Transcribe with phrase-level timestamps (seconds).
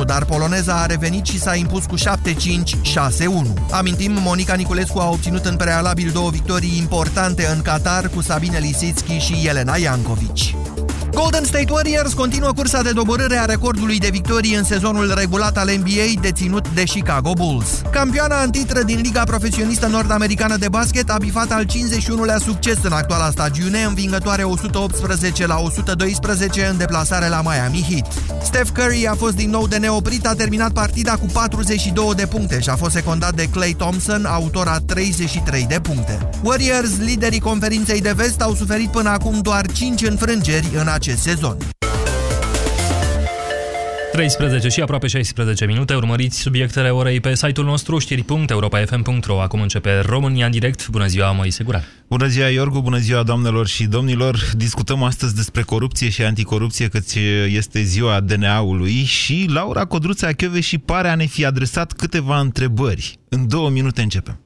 [0.00, 2.02] 4-1, dar poloneza a revenit și s-a impus cu 7-5-6-1.
[3.70, 9.12] Amintim, Monica Niculescu a obținut în prealabil două victorii importante în Qatar cu Sabine Lisitski
[9.12, 10.75] și Elena Jankovic.
[11.22, 15.70] Golden State Warriors continuă cursa de doborâre a recordului de victorii în sezonul regulat al
[15.76, 17.82] NBA deținut de Chicago Bulls.
[17.90, 22.92] Campioana în titră din Liga Profesionistă Nord-Americană de Basket a bifat al 51-lea succes în
[22.92, 28.12] actuala stagiune, învingătoare 118 la 112 în deplasare la Miami Heat.
[28.44, 32.60] Steph Curry a fost din nou de neoprit, a terminat partida cu 42 de puncte
[32.60, 36.28] și a fost secundat de Clay Thompson, autor a 33 de puncte.
[36.42, 41.22] Warriors, liderii conferinței de vest, au suferit până acum doar 5 înfrângeri în acest acest
[41.22, 41.56] sezon.
[44.12, 45.94] 13 și aproape 16 minute.
[45.94, 50.88] Urmăriți subiectele orei pe site-ul nostru știri.europa.fm.ro Acum începe România în direct.
[50.88, 51.84] Bună ziua, Moise Guran.
[52.08, 54.38] Bună ziua, Iorgu, bună ziua, doamnelor și domnilor.
[54.54, 57.14] Discutăm astăzi despre corupție și anticorupție, căci
[57.48, 63.18] este ziua DNA-ului și Laura Codruța Chiove și pare a ne fi adresat câteva întrebări.
[63.28, 64.45] În două minute începem.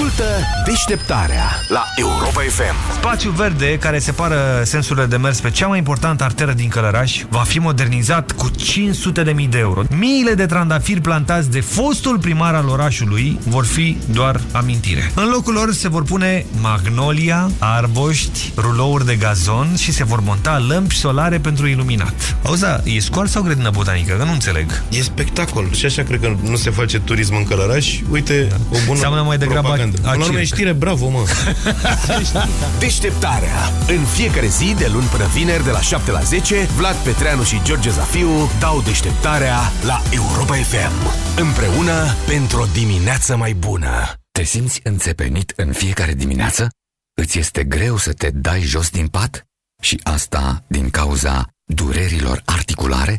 [0.00, 0.30] Ascultă
[0.64, 2.92] deșteptarea la Europa FM.
[2.92, 7.38] Spațiul verde, care separă sensurile de mers pe cea mai importantă arteră din Călăraș, va
[7.38, 9.82] fi modernizat cu 500 de mii de euro.
[9.90, 15.10] Miile de trandafiri plantați de fostul primar al orașului vor fi doar amintire.
[15.14, 20.58] În locul lor se vor pune magnolia, arboști, rulouri de gazon și se vor monta
[20.68, 22.36] lămpi solare pentru iluminat.
[22.44, 24.14] Auza, e școală sau grădină botanică?
[24.14, 24.82] Că nu înțeleg.
[24.88, 25.72] E spectacol.
[25.72, 28.00] Și așa cred că nu se face turism în Călăraș.
[28.10, 30.08] Uite, o bună Seamănă mai degrabă propagandă.
[30.08, 31.24] a- Până la urmă e știre, bravo, mă.
[32.78, 33.56] Deșteptarea.
[33.88, 37.60] În fiecare zi, de luni până vineri, de la 7 la 10, Vlad Petreanu și
[37.62, 40.92] George Zafiu dau deșteptarea la Europa FM.
[41.40, 44.14] Împreună pentru o dimineață mai bună.
[44.32, 46.68] Te simți înțepenit în fiecare dimineață?
[47.20, 49.44] Îți este greu să te dai jos din pat?
[49.82, 53.18] Și asta din cauza durerilor articulare?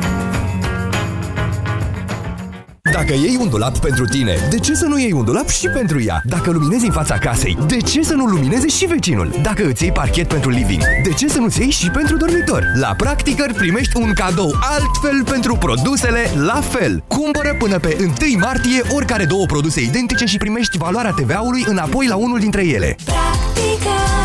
[2.91, 6.03] Dacă iei un dulap pentru tine, de ce să nu iei un dulap și pentru
[6.03, 6.21] ea?
[6.25, 9.33] Dacă luminezi în fața casei, de ce să nu lumineze și vecinul?
[9.41, 12.63] Dacă îți iei parchet pentru living, de ce să nu-ți iei și pentru dormitor?
[12.79, 17.03] La Practicăr primești un cadou altfel pentru produsele la fel.
[17.07, 22.15] Cumpără până pe 1 martie oricare două produse identice și primești valoarea TVA-ului înapoi la
[22.15, 22.95] unul dintre ele.
[23.05, 24.20] Practica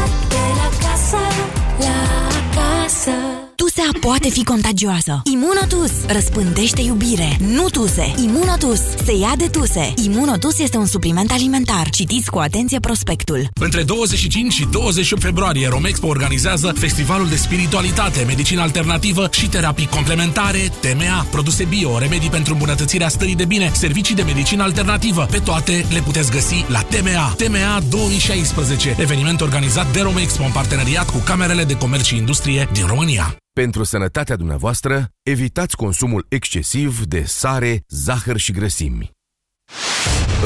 [3.87, 5.21] Tusea poate fi contagioasă.
[5.33, 8.15] Imunotus răspândește iubire, nu tuse.
[8.25, 9.95] Imunotus se ia de tuse.
[10.05, 11.91] Imunotus este un supliment alimentar.
[11.91, 13.49] Citiți cu atenție prospectul.
[13.61, 20.73] Între 25 și 28 februarie, Romexpo organizează Festivalul de Spiritualitate, Medicină Alternativă și Terapii Complementare,
[20.81, 25.27] TMA, produse bio, remedii pentru îmbunătățirea stării de bine, servicii de medicină alternativă.
[25.31, 27.35] Pe toate le puteți găsi la TMA.
[27.37, 32.87] TMA 2016, eveniment organizat de Romexpo în parteneriat cu Camerele de Comerț și Industrie din
[32.87, 33.37] România.
[33.63, 39.11] Pentru sănătatea dumneavoastră, evitați consumul excesiv de sare, zahăr și grăsimi.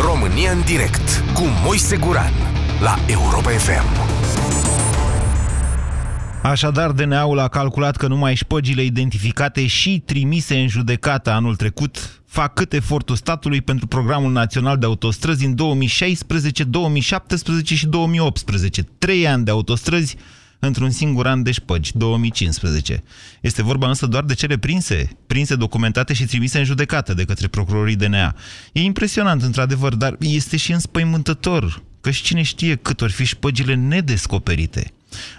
[0.04, 2.32] România în direct cu Moise Guran
[2.81, 3.84] la Europa FM.
[6.43, 12.54] Așadar, DNA-ul a calculat că numai șpăgile identificate și trimise în judecată anul trecut fac
[12.54, 18.82] cât efortul statului pentru Programul Național de Autostrăzi în 2016, 2017 și 2018.
[18.82, 20.16] Trei ani de autostrăzi
[20.60, 23.03] într-un singur an de șpăgi, 2015.
[23.41, 27.48] Este vorba însă doar de cele prinse, prinse, documentate și trimise în judecată de către
[27.48, 28.34] procurorii DNA.
[28.73, 33.75] E impresionant, într-adevăr, dar este și înspăimântător, că și cine știe cât or fi șpăgile
[33.75, 34.93] nedescoperite.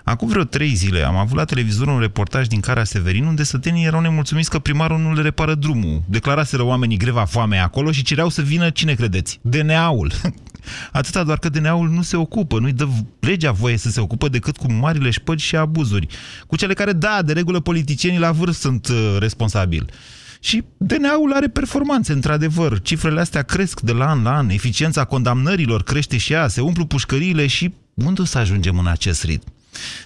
[0.03, 3.85] Acum vreo trei zile am avut la televizor un reportaj din Cara Severin unde sătenii
[3.85, 6.01] erau nemulțumiți că primarul nu le repară drumul.
[6.05, 9.39] Declaraseră oamenii greva foame acolo și cereau să vină, cine credeți?
[9.41, 10.11] DNA-ul.
[10.91, 12.87] Atâta doar că DNA-ul nu se ocupă, nu-i dă
[13.19, 16.07] legea voie să se ocupă decât cu marile șpăgi și abuzuri.
[16.47, 19.85] Cu cele care, da, de regulă politicienii la vârf sunt uh, responsabili.
[20.39, 22.81] Și DNA-ul are performanțe, într-adevăr.
[22.81, 26.85] Cifrele astea cresc de la an la an, eficiența condamnărilor crește și ea, se umplu
[26.85, 29.53] pușcăriile și unde o să ajungem în acest ritm?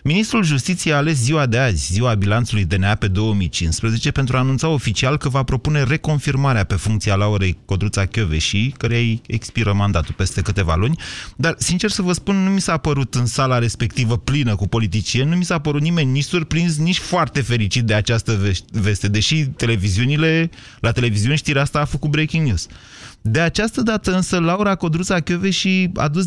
[0.04, 4.68] Ministrul Justiției a ales ziua de azi, ziua bilanțului DNA pe 2015, pentru a anunța
[4.68, 10.42] oficial că va propune reconfirmarea pe funcția Laurei Codruța Chioveși, care îi expiră mandatul peste
[10.42, 11.00] câteva luni.
[11.36, 15.30] Dar, sincer să vă spun, nu mi s-a părut în sala respectivă plină cu politicieni,
[15.30, 20.50] nu mi s-a părut nimeni nici surprins, nici foarte fericit de această veste, deși televiziunile,
[20.80, 22.68] la televiziune știrea asta a făcut breaking news.
[23.28, 25.18] De această dată însă Laura Codruța
[25.50, 26.26] și a dus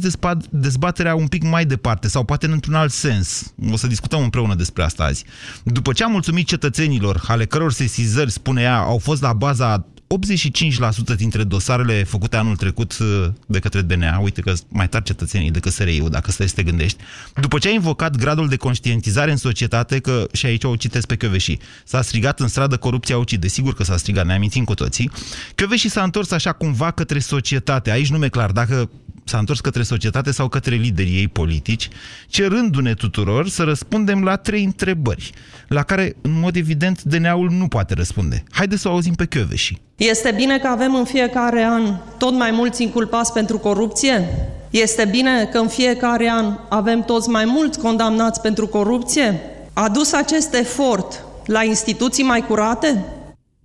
[0.51, 3.53] dezbaterea un pic mai departe sau poate într-un alt sens.
[3.73, 5.25] O să discutăm împreună despre asta azi.
[5.63, 11.17] După ce a mulțumit cetățenilor, ale căror sesizări, spune ea, au fost la baza 85%
[11.17, 15.73] dintre dosarele făcute anul trecut uh, de către DNA, uite că mai tari cetățenii decât
[15.73, 16.99] SRI-ul, dacă stai să te gândești,
[17.41, 21.17] după ce a invocat gradul de conștientizare în societate, că și aici o citesc pe
[21.17, 25.11] Căveși, s-a strigat în stradă corupția ucide, sigur că s-a strigat, ne amintim cu toții,
[25.55, 28.91] Căveși s-a întors așa cumva către societate, aici nu e clar dacă
[29.29, 31.89] s-a întors către societate sau către liderii ei politici,
[32.29, 35.31] cerându-ne tuturor să răspundem la trei întrebări,
[35.69, 38.45] la care, în mod evident, DNA-ul nu poate răspunde.
[38.51, 39.77] Haideți să o auzim pe Căveși.
[39.99, 44.29] Este bine că avem în fiecare an tot mai mulți inculpați pentru corupție?
[44.71, 49.41] Este bine că în fiecare an avem toți mai mulți condamnați pentru corupție?
[49.73, 53.05] A dus acest efort la instituții mai curate?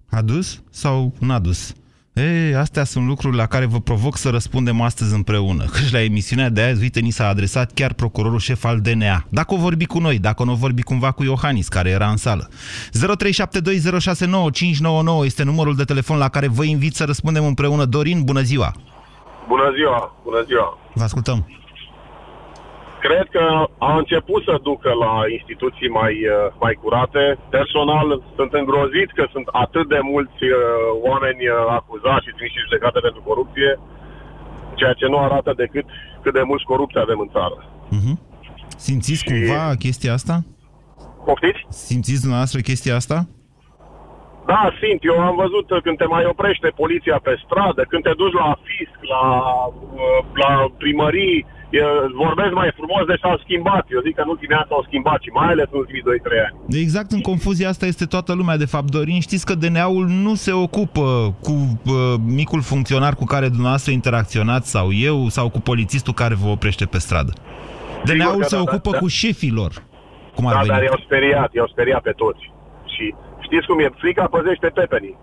[0.09, 1.74] A dus sau n-a dus?
[2.13, 5.63] E, astea sunt lucruri la care vă provoc să răspundem astăzi împreună.
[5.63, 9.25] Căci la emisiunea de azi, uite, ni s-a adresat chiar procurorul șef al DNA.
[9.30, 12.18] Dacă o vorbi cu noi, dacă nu o vorbi cumva cu Iohannis, care era în
[12.18, 12.50] sală.
[12.50, 12.54] 0372069599
[15.24, 17.86] este numărul de telefon la care vă invit să răspundem împreună.
[17.86, 18.74] Dorin, bună ziua!
[19.48, 20.16] Bună ziua!
[20.24, 20.77] Bună ziua!
[20.94, 21.62] Vă ascultăm!
[23.05, 23.45] Cred că
[23.89, 27.23] a început să ducă la instituții mai, uh, mai curate.
[27.57, 28.07] Personal
[28.38, 30.59] sunt îngrozit că sunt atât de mulți uh,
[31.09, 33.69] oameni uh, acuzați și trimiși judecate pentru corupție,
[34.79, 35.85] ceea ce nu arată decât
[36.23, 37.57] cât de mulți corupți avem în țară.
[37.95, 38.15] Uh-huh.
[38.88, 39.29] Simțiți și...
[39.29, 40.35] cumva chestia asta?
[41.25, 41.61] Poftiți?
[41.88, 43.17] Simțiți dumneavoastră chestia asta?
[44.51, 45.01] Da, simt.
[45.11, 48.97] Eu am văzut când te mai oprește poliția pe stradă, când te duci la fisc,
[49.13, 49.23] la,
[50.44, 51.45] la primării,
[52.25, 53.85] vorbesc mai frumos, deci s-au schimbat.
[53.95, 56.05] Eu zic că în ultimii ani s-au schimbat și mai ales în ultimii 2-3
[56.47, 56.81] ani.
[56.85, 58.89] Exact în confuzia asta este toată lumea, de fapt.
[58.91, 64.69] Dorin, știți că DNA-ul nu se ocupă cu uh, micul funcționar cu care dumneavoastră interacționați
[64.69, 67.33] sau eu sau cu polițistul care vă oprește pe stradă.
[68.03, 69.71] DNA-ul se da, ocupă da, cu șefilor.
[70.35, 70.69] Cum ar da, veni.
[70.69, 72.51] dar i-au speriat, i-au speriat pe toți.
[72.93, 75.17] Și știți cum e, frica păzește pepenii.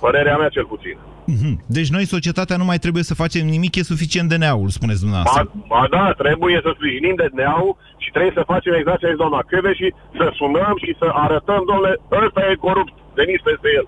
[0.00, 0.96] Părerea mea cel puțin.
[1.34, 1.52] Mhm.
[1.66, 5.42] Deci noi, societatea, nu mai trebuie să facem nimic, e suficient DNA-ul, spuneți dumneavoastră.
[5.44, 9.18] Ba, ba da, trebuie să sprijinim DNA-ul și trebuie să facem exact ce a zis
[9.22, 9.86] doamna Creve și
[10.18, 11.92] să sunăm și să arătăm, domnule,
[12.24, 13.86] ăsta e corupt, veniți peste el.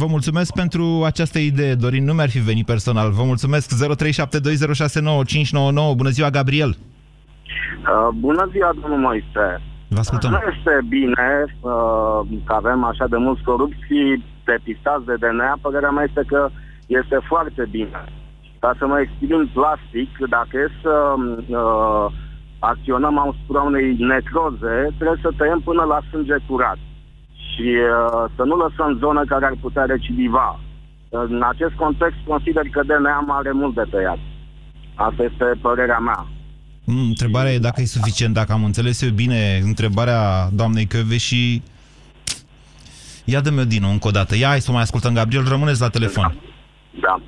[0.00, 2.04] Vă mulțumesc pentru această idee, Dorin.
[2.04, 3.10] Nu mi-ar fi venit personal.
[3.10, 3.66] Vă mulțumesc.
[3.74, 3.78] 0372069599.
[5.96, 6.72] Bună ziua, Gabriel.
[6.76, 9.62] Uh, bună ziua, domnul Moise.
[9.88, 10.30] Vă ascultăm.
[10.30, 13.78] Nu este bine uh, că avem așa de mulți corupți
[14.52, 15.58] depistați de DNA.
[15.64, 16.40] Părerea mea este că
[16.86, 18.00] este foarte bine.
[18.62, 22.06] Ca să mă exprim plastic, dacă e să uh,
[22.58, 26.78] acționăm asupra unei necroze, trebuie să tăiem până la sânge curat
[27.48, 30.60] și uh, să nu lăsăm zonă care ar putea recidiva.
[31.08, 34.18] În acest context, consider că DNA are mult de tăiat.
[34.94, 36.26] Asta este părerea mea.
[36.84, 41.62] Mm, întrebarea e dacă e suficient, dacă am înțeles eu bine întrebarea doamnei Căve și...
[43.28, 44.36] Ia dă-mi din nou încă o dată.
[44.36, 46.34] Ia, hai să mai ascultăm, Gabriel, rămâneți la telefon.
[47.00, 47.20] Da.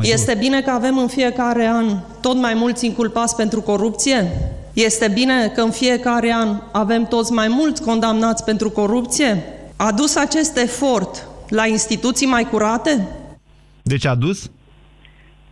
[0.00, 0.42] Este dur.
[0.42, 1.86] bine că avem în fiecare an
[2.20, 4.30] tot mai mulți inculpați pentru corupție?
[4.72, 9.42] Este bine că în fiecare an avem toți mai mulți condamnați pentru corupție?
[9.76, 13.08] A dus acest efort la instituții mai curate?
[13.82, 14.50] Deci a dus?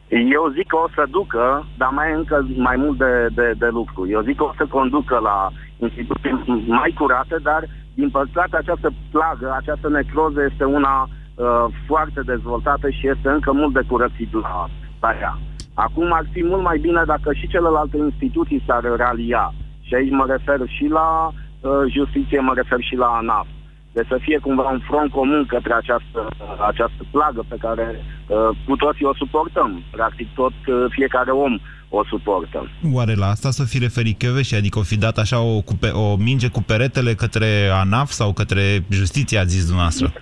[0.09, 4.09] Eu zic că o să ducă, dar mai încă mai mult de, de, de lucru.
[4.09, 6.31] Eu zic că o să conducă la instituții
[6.67, 13.09] mai curate, dar din păcate această plagă, această necroză este una uh, foarte dezvoltată și
[13.09, 14.69] este încă mult de curățit la,
[15.01, 15.39] la ea.
[15.75, 19.55] Acum ar fi mult mai bine dacă și celelalte instituții s-ar realia.
[19.81, 23.47] Și aici mă refer și la uh, justiție, mă refer și la ANAF.
[23.93, 26.21] Deci să fie cumva un front comun către această,
[26.67, 29.83] această plagă pe care uh, cu toții o suportăm.
[29.91, 31.59] Practic tot uh, fiecare om
[31.95, 32.71] o suportă.
[32.93, 36.17] Oare la asta să fi referit și adică o fi dat așa o, cupe, o
[36.17, 40.13] minge cu peretele către ANAF sau către justiție, a zis dumneavoastră?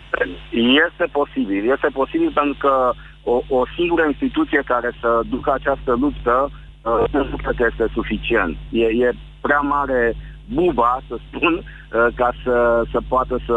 [0.86, 1.62] Este posibil.
[1.74, 7.36] Este posibil pentru că o, o singură instituție care să ducă această luptă uh, nu
[7.42, 8.56] cred că este suficient.
[8.70, 10.16] E, e prea mare
[10.48, 13.56] buba, să spun, uh, ca să, să poată să,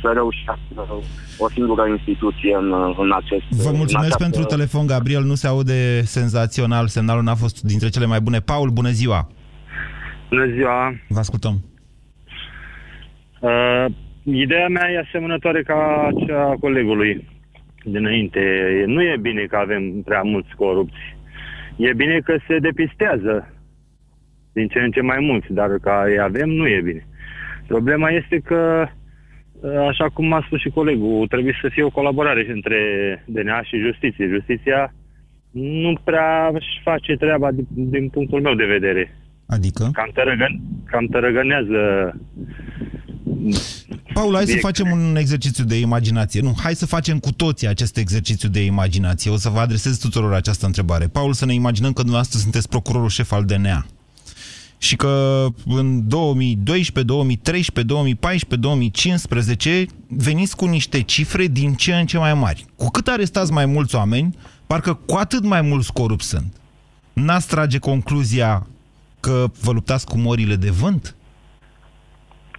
[0.00, 1.02] să reușească
[1.38, 3.44] o singură instituție în, în acest...
[3.50, 4.22] Vă mulțumesc această...
[4.22, 5.22] pentru telefon, Gabriel.
[5.22, 6.86] Nu se aude senzațional.
[6.86, 8.38] Semnalul n-a fost dintre cele mai bune.
[8.40, 9.28] Paul, bună ziua!
[10.28, 10.94] Bună ziua!
[11.08, 11.54] Vă ascultăm.
[13.40, 13.86] Uh,
[14.22, 17.28] ideea mea e asemănătoare ca cea a colegului
[17.84, 18.40] dinainte.
[18.86, 21.16] Nu e bine că avem prea mulți corupți.
[21.76, 23.51] E bine că se depistează
[24.52, 27.06] din ce în ce mai mulți, dar ca îi avem nu e bine.
[27.66, 28.86] Problema este că,
[29.60, 32.78] uh, așa cum a spus și colegul, trebuie să fie o colaborare între
[33.26, 34.28] DNA și justiție.
[34.28, 34.94] Justiția
[35.50, 39.16] nu prea își face treaba din, din punctul meu de vedere.
[39.46, 39.90] Adică?
[39.92, 41.80] Cam, tărăgăn, cam tărăgănează
[44.12, 44.60] Paul, hai să Subiect.
[44.60, 46.40] facem un exercițiu de imaginație.
[46.40, 49.30] Nu, hai să facem cu toții acest exercițiu de imaginație.
[49.30, 51.06] O să vă adresez tuturor această întrebare.
[51.06, 53.86] Paul, să ne imaginăm că dumneavoastră sunteți procurorul șef al DNA.
[54.82, 62.18] Și că în 2012, 2013, 2014, 2015 veniți cu niște cifre din ce în ce
[62.18, 62.64] mai mari.
[62.76, 64.36] Cu cât arestați mai mulți oameni,
[64.66, 66.56] parcă cu atât mai mulți corupți sunt.
[67.12, 68.66] N-ați trage concluzia
[69.20, 71.14] că vă luptați cu morile de vânt?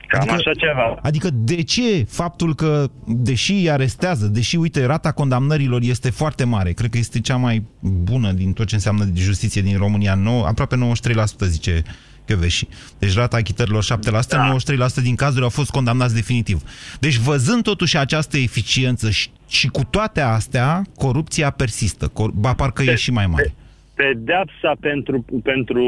[0.08, 1.00] Cam adică, așa ceva.
[1.01, 6.72] Adică de ce faptul că, deși îi arestează, deși, uite, rata condamnărilor este foarte mare,
[6.72, 10.75] cred că este cea mai bună din tot ce înseamnă justiție din România, nou, aproape
[10.75, 11.84] 93% zice
[12.25, 12.68] Chioveși.
[13.00, 13.86] Deci rata achitărilor 7%,
[14.30, 14.56] da.
[15.00, 16.62] 93% din cazuri au fost condamnați definitiv.
[17.00, 22.84] Deci văzând totuși această eficiență și, și cu toate astea, corupția persistă, cor, ba parcă
[22.84, 23.53] e și mai mare.
[23.96, 25.86] Pedeapsa pentru, pentru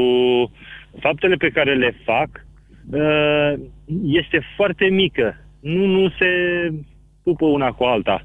[1.00, 2.28] faptele pe care le fac
[2.90, 3.52] uh,
[4.02, 5.36] este foarte mică.
[5.60, 6.26] Nu, nu se
[7.22, 8.24] pupă una cu alta.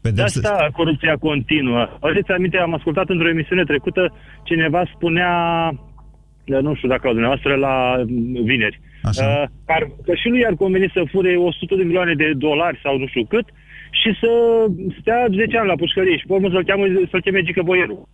[0.00, 1.98] De asta corupția continuă.
[2.00, 4.14] Aduceți aminte, am ascultat într-o emisiune trecută,
[4.44, 5.95] cineva spunea, uh,
[6.46, 8.04] nu știu dacă au dumneavoastră, la
[8.50, 9.24] vineri, Așa.
[9.24, 12.80] uh, că, ar, că și lui ar conveni să fure 100 de milioane de dolari
[12.82, 13.46] sau nu știu cât
[14.00, 14.30] și să
[15.00, 18.08] stea 10 ani la pușcărie și pe urmă să-l, cheamă, să-l cheme Gică Boierul.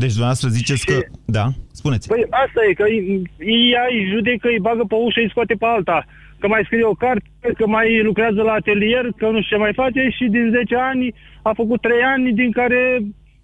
[0.00, 0.96] Deci dumneavoastră ziceți că...
[1.24, 2.08] Da, spuneți.
[2.08, 3.00] Păi asta e, că îi,
[3.38, 6.04] îi ia, îi judecă, îi bagă pe ușă, îi scoate pe alta.
[6.38, 9.72] Că mai scrie o carte, că mai lucrează la atelier, că nu știu ce mai
[9.82, 12.80] face și din 10 ani a făcut 3 ani din care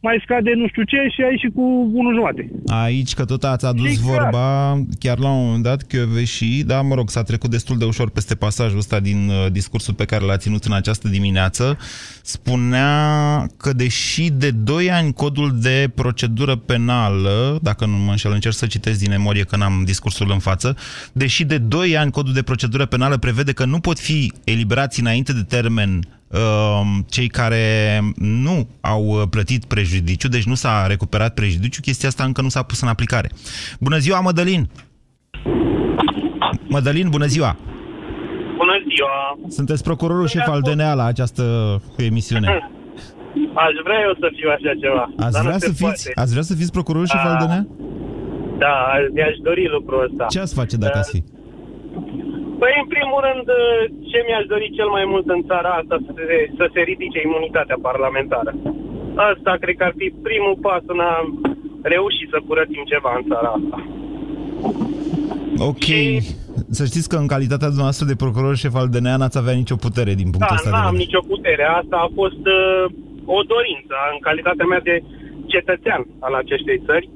[0.00, 2.50] mai scade nu știu ce și a ieșit cu unul jumate.
[2.66, 4.09] Aici, că tot ați adus exact.
[4.09, 5.83] vorba, chiar la un moment dat,
[6.25, 9.95] și, da, mă rog, s-a trecut destul de ușor peste pasajul ăsta din uh, discursul
[9.95, 11.78] pe care l-a ținut în această dimineață,
[12.23, 18.54] spunea că deși de 2 ani codul de procedură penală, dacă nu mă înșel, încerc
[18.54, 20.76] să citesc din memorie că n-am discursul în față,
[21.12, 25.33] deși de 2 ani codul de procedură penală prevede că nu pot fi eliberați înainte
[25.33, 26.00] de termen
[27.09, 32.49] cei care nu au plătit prejudiciu, deci nu s-a recuperat prejudiciu, chestia asta încă nu
[32.49, 33.31] s-a pus în aplicare.
[33.81, 34.69] Bună ziua, Mădălin!
[36.69, 37.57] Mădălin, bună ziua!
[38.57, 39.39] Bună ziua!
[39.49, 41.45] Sunteți procurorul șef al DNA la această
[41.97, 42.49] emisiune.
[43.55, 45.05] Aș vrea eu să fiu așa ceva.
[45.17, 46.13] Ați dar vrea, nu să se fiți, poate.
[46.15, 47.67] ați vrea să fiți procurorul șef al A, DNA?
[48.59, 48.75] Da,
[49.13, 50.27] mi-aș dori lucrul ăsta.
[50.29, 51.23] Ce ați face dacă ați fi?
[52.61, 53.47] Păi, în primul rând,
[54.11, 57.79] ce mi-aș dori cel mai mult în țara asta să se, să se ridice imunitatea
[57.88, 58.52] parlamentară.
[59.31, 61.12] Asta cred că ar fi primul pas în a
[61.93, 63.79] reuși să curățim ceva în țara asta.
[65.71, 65.87] Ok.
[66.79, 70.12] Să știți că în calitatea dumneavoastră de procuror șef al DNA n-ați avea nicio putere
[70.21, 71.05] din punctul Da, ăsta de n-am vedere.
[71.05, 71.64] nicio putere.
[71.81, 72.85] Asta a fost uh,
[73.38, 74.97] o dorință în calitatea mea de
[75.52, 77.07] cetățean al acestei țări.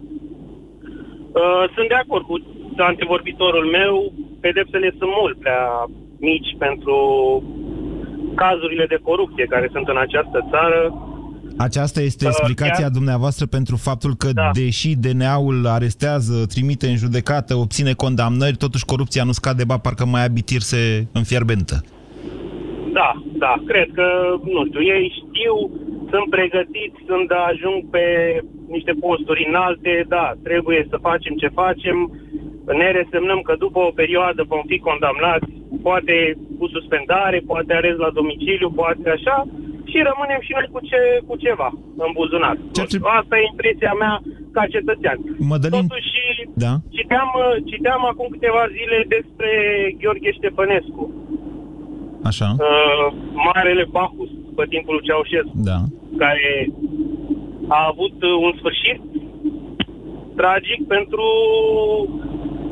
[1.40, 2.36] Uh, sunt de acord cu
[2.90, 3.94] antevorbitorul meu.
[4.46, 5.64] Pedepsele sunt mult prea
[6.18, 6.96] mici pentru
[8.34, 10.80] cazurile de corupție care sunt în această țară.
[11.58, 14.50] Aceasta este Uh, explicația chiar- dumneavoastră pentru faptul că, da.
[14.52, 20.24] deși DNA-ul arestează, trimite în judecată, obține condamnări, totuși corupția nu scade, ba parcă mai
[20.24, 21.76] abitir se înfierbentă.
[22.98, 23.10] Da,
[23.44, 24.06] da, cred că,
[24.54, 25.54] nu știu, ei știu,
[26.10, 28.04] sunt pregătiți când ajung pe
[28.76, 31.96] niște posturi înalte, da, trebuie să facem ce facem,
[32.80, 35.48] ne resemnăm că după o perioadă vom fi condamnați,
[35.86, 36.16] poate
[36.58, 39.36] cu suspendare, poate arest la domiciliu, poate așa,
[39.90, 41.68] și rămânem și noi cu, ce, cu ceva
[42.04, 42.56] în buzunar.
[42.76, 44.14] Nu știu, Asta e impresia mea
[44.56, 45.18] ca cetățean.
[45.50, 45.86] Mădălin...
[45.86, 46.12] Totuși,
[46.64, 46.72] Da?
[46.96, 47.28] citeam,
[47.70, 49.50] citeam acum câteva zile despre
[50.00, 51.02] Gheorghe Ștefănescu,
[52.30, 52.48] Așa?
[52.58, 53.06] uh,
[53.46, 55.78] Marele Bacchus, pe timpul lui Ceaușescu, Da.
[56.22, 56.50] care
[57.68, 59.00] a avut uh, un sfârșit
[60.40, 61.24] tragic pentru...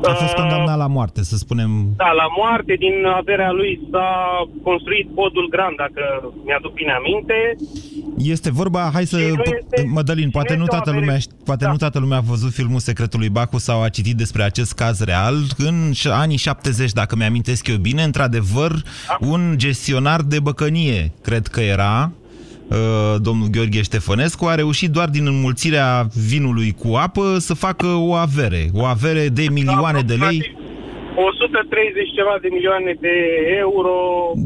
[0.07, 1.69] A fost condamnat la moarte, să spunem.
[1.97, 4.09] Da, la moarte din averea lui s-a
[4.63, 6.01] construit podul Grand, dacă
[6.45, 7.55] mi-aduc bine aminte.
[8.17, 9.17] Este vorba, hai să...
[9.87, 13.57] Mădălin, poate, nu toată, lumea, poate nu toată lumea a văzut filmul Secretul lui Bacu
[13.57, 15.35] sau a citit despre acest caz real.
[15.57, 18.71] În ș- anii 70, dacă mi-amintesc eu bine, într-adevăr,
[19.19, 22.22] un gestionar de băcănie, cred că era, uh,
[23.17, 28.63] domnul Gheorghe Ștefănescu, a reușit doar din înmulțirea vinului cu apă să facă o avere.
[28.73, 30.39] O avere de milioane de lei.
[31.15, 33.15] 130 ceva de milioane de
[33.65, 33.95] euro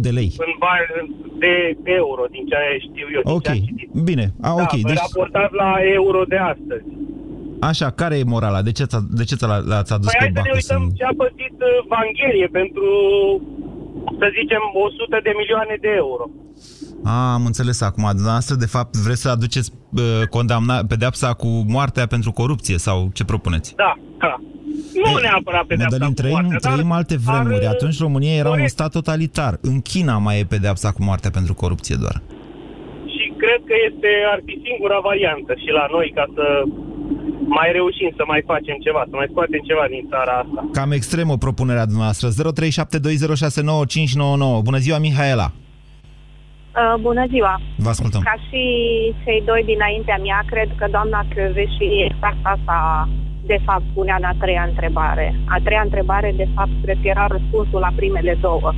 [0.05, 0.29] De lei.
[0.47, 1.53] în bani de
[1.99, 2.57] euro, din ce
[2.87, 3.21] știu eu.
[3.25, 3.89] din Ok, ce am citit.
[4.09, 4.25] bine.
[4.47, 6.85] A, ok, da, deci raportat la euro de astăzi.
[7.71, 8.61] așa, care e morala?
[8.67, 10.81] De ce, ți-a- de ce ți-a- l-ați adus Păi pe hai să ne Bacăs uităm
[10.83, 12.87] în- ce a plătit uh, Vanghelie pentru,
[14.19, 16.25] să zicem, 100 de milioane de euro.
[17.03, 18.03] A, am înțeles acum.
[18.11, 23.23] Dumneavoastră, de fapt, vreți să aduceți uh, condamna, pedeapsa cu moartea pentru corupție sau ce
[23.25, 23.73] propuneți?
[23.75, 24.35] Da, da.
[25.03, 27.65] Nu neapărat pedeapsa Mădălin, cu trăim, moartea, dar trăim alte vremuri.
[27.65, 28.71] ar, uh, Atunci România era un corect.
[28.71, 29.57] stat totalitar.
[29.61, 32.21] În China mai e pedeapsa cu moartea pentru corupție doar.
[33.13, 36.45] Și cred că este, ar fi singura variantă și la noi ca să
[37.57, 40.59] mai reușim să mai facem ceva, să mai scoatem ceva din țara asta.
[40.77, 42.27] Cam extremă propunerea dumneavoastră.
[42.29, 42.33] 0372069599.
[44.69, 45.47] Bună ziua, Mihaela.
[46.77, 47.59] Uh, bună ziua!
[47.75, 48.21] Vă ascultăm.
[48.21, 48.63] Ca și
[49.23, 51.25] cei doi dinaintea mea, cred că doamna
[51.77, 53.09] și exact asta
[53.45, 55.35] de fapt punea în a treia întrebare.
[55.45, 58.73] A treia întrebare, de fapt, cred că era răspunsul la primele două.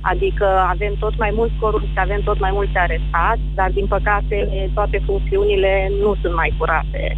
[0.00, 4.36] Adică avem tot mai mulți corupți, avem tot mai mulți arestați, dar din păcate
[4.74, 7.16] toate funcțiunile nu sunt mai curate.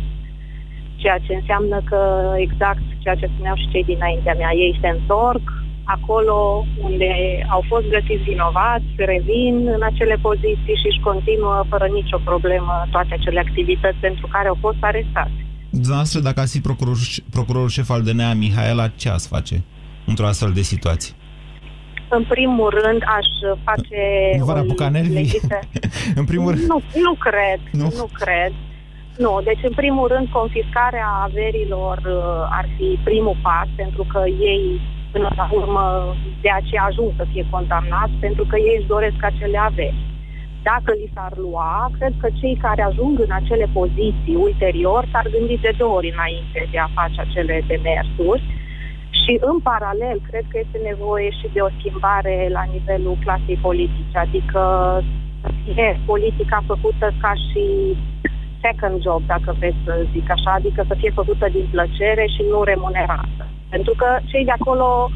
[0.97, 2.00] Ceea ce înseamnă că
[2.37, 7.11] exact ceea ce spuneau și cei dinaintea mea, ei se întorc acolo unde
[7.50, 13.09] au fost găsiți vinovați, revin în acele poziții și își continuă fără nicio problemă toate
[13.19, 15.37] acele activități pentru care au fost arestați.
[15.71, 16.97] Dumneavoastră, dacă ați fi procuror,
[17.31, 19.62] procurorul șef al DNA, Mihaela, ce ați face
[20.07, 21.14] într-o astfel de situație?
[22.09, 23.26] În primul rând aș
[23.64, 24.00] face...
[24.38, 25.14] Nu v-ar o apuca nervii?
[25.14, 25.59] legită-
[26.21, 26.62] În primul rând...
[26.62, 27.83] Nu, nu cred, Nu?
[27.85, 27.93] nu?
[27.97, 28.53] nu cred.
[29.19, 34.21] Nu, deci în primul rând confiscarea averilor uh, ar fi primul pas, pentru că
[34.53, 34.81] ei
[35.14, 35.85] până la urmă
[36.44, 40.02] de aceea ajung să fie condamnați, pentru că ei își doresc acele averi.
[40.71, 45.56] Dacă li s-ar lua, cred că cei care ajung în acele poziții ulterior s-ar gândi
[45.66, 48.42] de două ori înainte de a face acele demersuri
[49.21, 54.16] și în paralel cred că este nevoie și de o schimbare la nivelul clasei politice,
[54.26, 54.62] adică
[55.42, 57.64] să fie politica făcută ca și
[58.64, 62.62] second job, dacă vreți să zic așa, adică să fie făcută din plăcere și nu
[62.62, 63.44] remunerată.
[63.68, 65.11] Pentru că cei de acolo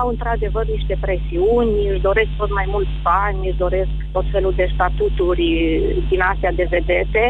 [0.00, 4.70] au într-adevăr niște presiuni, își doresc tot mai mulți bani, își doresc tot felul de
[4.74, 5.46] statuturi
[6.10, 7.24] din astea de vedete,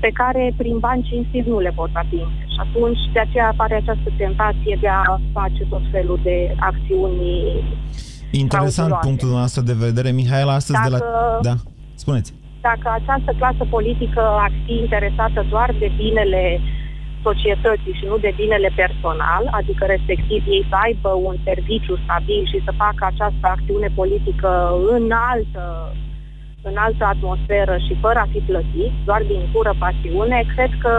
[0.00, 2.42] pe care prin bani cinstit nu le pot atinge.
[2.54, 5.02] Și atunci de aceea apare această tentație de a
[5.32, 7.26] face tot felul de acțiuni
[8.30, 9.06] Interesant frauduloase.
[9.08, 10.10] punctul noastră de vedere.
[10.10, 10.98] Mihaela, astăzi de la...
[10.98, 11.54] Dacă- Da,
[11.94, 12.30] spuneți.
[12.60, 16.60] dacă această clasă politică ar fi interesată doar de binele
[17.22, 22.58] societății și nu de binele personal, adică respectiv ei să aibă un serviciu stabil și
[22.64, 24.50] să facă această acțiune politică
[24.94, 25.64] în altă,
[26.62, 30.94] în altă atmosferă și fără a fi plătit, doar din pură pasiune, cred că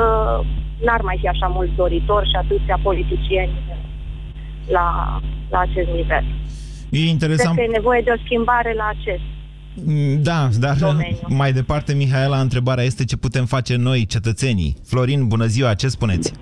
[0.85, 3.55] n-ar mai fi așa mulți doritori și atâția politicieni
[4.67, 6.25] la, la acest nivel.
[6.89, 7.55] E interesant...
[7.55, 9.38] Cred că e nevoie de o schimbare la acest Mm,
[10.21, 11.17] Da, dar domeniu.
[11.27, 14.75] mai departe, Mihaela, întrebarea este ce putem face noi, cetățenii.
[14.85, 16.33] Florin, bună ziua, ce spuneți?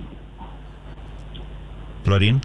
[2.02, 2.40] Florin?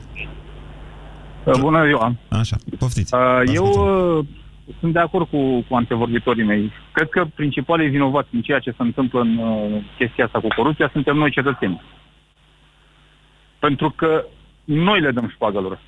[1.60, 2.16] Bună ziua!
[2.28, 3.14] Așa, poftiți.
[3.14, 3.64] Uh, Eu
[4.18, 4.26] uh,
[4.80, 6.72] sunt de acord cu, cu antevorbitorii mei.
[6.92, 10.90] Cred că principalii vinovați în ceea ce se întâmplă în uh, chestia asta cu corupția
[10.92, 11.82] suntem noi cetățeni.
[13.58, 14.24] Pentru că
[14.64, 15.80] noi le dăm șpagă lor.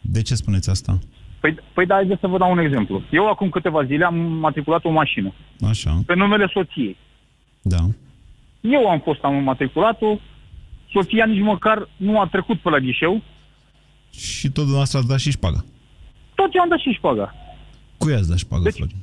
[0.00, 0.98] De ce spuneți asta?
[1.40, 3.02] Păi, păi da, haideți să vă dau un exemplu.
[3.10, 5.32] Eu acum câteva zile am matriculat o mașină
[5.68, 6.96] Așa, pe numele soției.
[7.62, 7.76] da.
[8.60, 10.16] Eu am fost, am matriculat-o,
[10.92, 13.22] soția nici măcar nu a trecut pe la ghișeu,
[14.10, 15.64] Și tot dumneavoastră ați dat și șpaga.
[16.34, 17.34] tot eu am dat și șpaga.
[17.98, 18.96] Cui ați dat șpaga, Deci- Florin?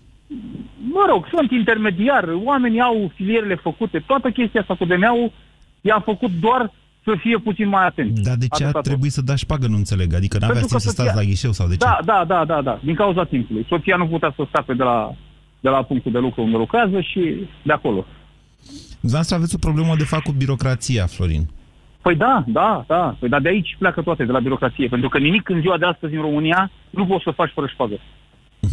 [0.91, 5.31] Mă rog, sunt intermediar, oamenii au filierele făcute, toată chestia asta cu DNA-ul
[5.81, 6.71] i-a făcut doar
[7.05, 8.19] să fie puțin mai atent.
[8.19, 8.83] Dar de ce a Atâta tot.
[8.83, 10.13] trebuit să dați șpagă, nu înțeleg?
[10.13, 11.85] Adică n-aveați Pentru timp că să stați soția- la ghișeu sau de ce?
[11.85, 13.65] Da, da, da, da, da, din cauza timpului.
[13.69, 15.13] Soția nu putea să scape de la,
[15.59, 17.21] de la punctul de lucru unde lucrează și
[17.63, 18.05] de acolo.
[18.99, 21.43] Dumneavoastră aveți o problemă de fapt cu birocrația, Florin.
[22.01, 25.17] Păi da, da, da, păi, dar de aici pleacă toate, de la birocrație, pentru că
[25.17, 27.97] nimic în ziua de astăzi în România nu poți să faci fără șpagă.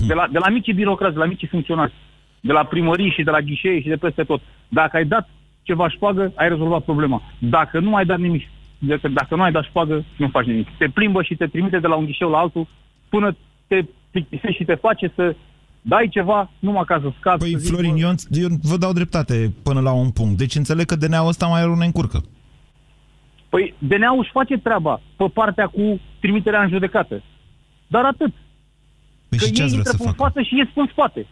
[0.07, 1.93] De la, de la micii birocrați, de la micii funcționari,
[2.41, 4.41] de la primării și de la ghișee și de peste tot.
[4.69, 5.29] Dacă ai dat
[5.63, 7.23] ceva șpagă, ai rezolvat problema.
[7.39, 8.49] Dacă nu ai dat nimic,
[8.79, 10.69] dacă, dacă nu ai dat șpagă, nu faci nimic.
[10.79, 12.67] Te plimbă și te trimite de la un ghișeu la altul
[13.09, 15.35] până te plictisești și te face să
[15.83, 17.39] dai ceva numai ca să scapi.
[17.39, 20.39] Păi, să zici, Florin, eu, eu vă dau dreptate până la un punct.
[20.39, 22.23] Deci înțeleg că DNA-ul ăsta mai rău ne încurcă.
[23.49, 27.23] Păi DNA-ul își face treaba pe partea cu trimiterea în judecată.
[27.87, 28.33] Dar atât.
[29.29, 30.23] Păi că și ce ei ați vrea intră să în facă?
[30.23, 31.27] față și ies în spate.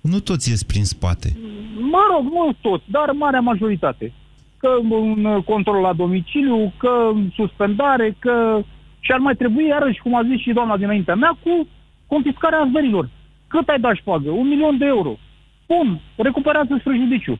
[0.00, 1.36] Nu toți ies prin spate.
[1.80, 4.12] Mă rog, nu toți, dar marea majoritate.
[4.58, 8.60] Că un uh, control la domiciliu, că suspendare, că...
[9.00, 11.66] Și ar mai trebui, iarăși, cum a zis și doamna dinaintea mea, cu
[12.06, 13.08] confiscarea averilor.
[13.46, 14.30] Cât ai dat șpagă?
[14.30, 15.18] Un milion de euro.
[15.66, 17.38] Bun, recuperează prejudiciu.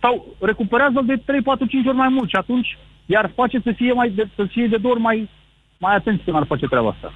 [0.00, 3.92] Sau recuperează de 3, 4, 5 ori mai mult și atunci iar face să fie,
[3.92, 5.28] mai de, să fie de două ori mai,
[5.78, 7.12] mai atenți când ar face treaba asta.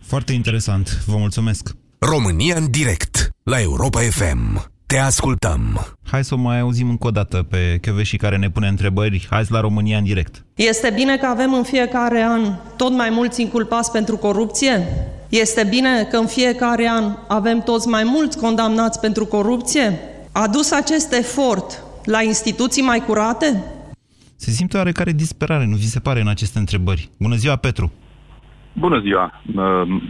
[0.00, 1.04] Foarte interesant.
[1.06, 1.76] Vă mulțumesc.
[1.98, 4.70] România în direct la Europa FM.
[4.86, 5.60] Te ascultăm.
[6.10, 9.26] Hai să o mai auzim încă o dată pe Chioveși care ne pune întrebări.
[9.30, 10.44] Hai la România în direct.
[10.54, 12.42] Este bine că avem în fiecare an
[12.76, 14.86] tot mai mulți inculpați pentru corupție?
[15.28, 19.98] Este bine că în fiecare an avem toți mai mulți condamnați pentru corupție?
[20.32, 23.64] A dus acest efort la instituții mai curate?
[24.36, 27.08] Se simte oarecare disperare, nu vi se pare, în aceste întrebări?
[27.18, 27.92] Bună ziua, Petru!
[28.72, 29.54] Bună ziua, uh,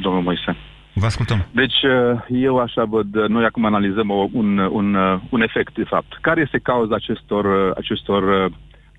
[0.02, 0.56] domnul Moise.
[1.02, 1.46] Vă ascultăm.
[1.52, 4.94] Deci, uh, eu așa văd, uh, noi acum analizăm o- un, un,
[5.30, 6.18] un efect, de fapt.
[6.20, 8.50] Care este cauza acestor, acestor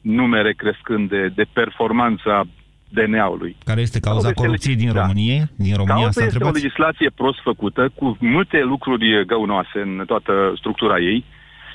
[0.02, 2.44] numere crescând de, de performanța
[2.90, 3.56] DNA-ului?
[3.64, 5.44] Care este cauza corupției din România?
[5.56, 6.62] Din România Cauza asta este o întrebați?
[6.62, 11.26] legislație prost făcută, cu multe lucruri găunoase în toată structura ei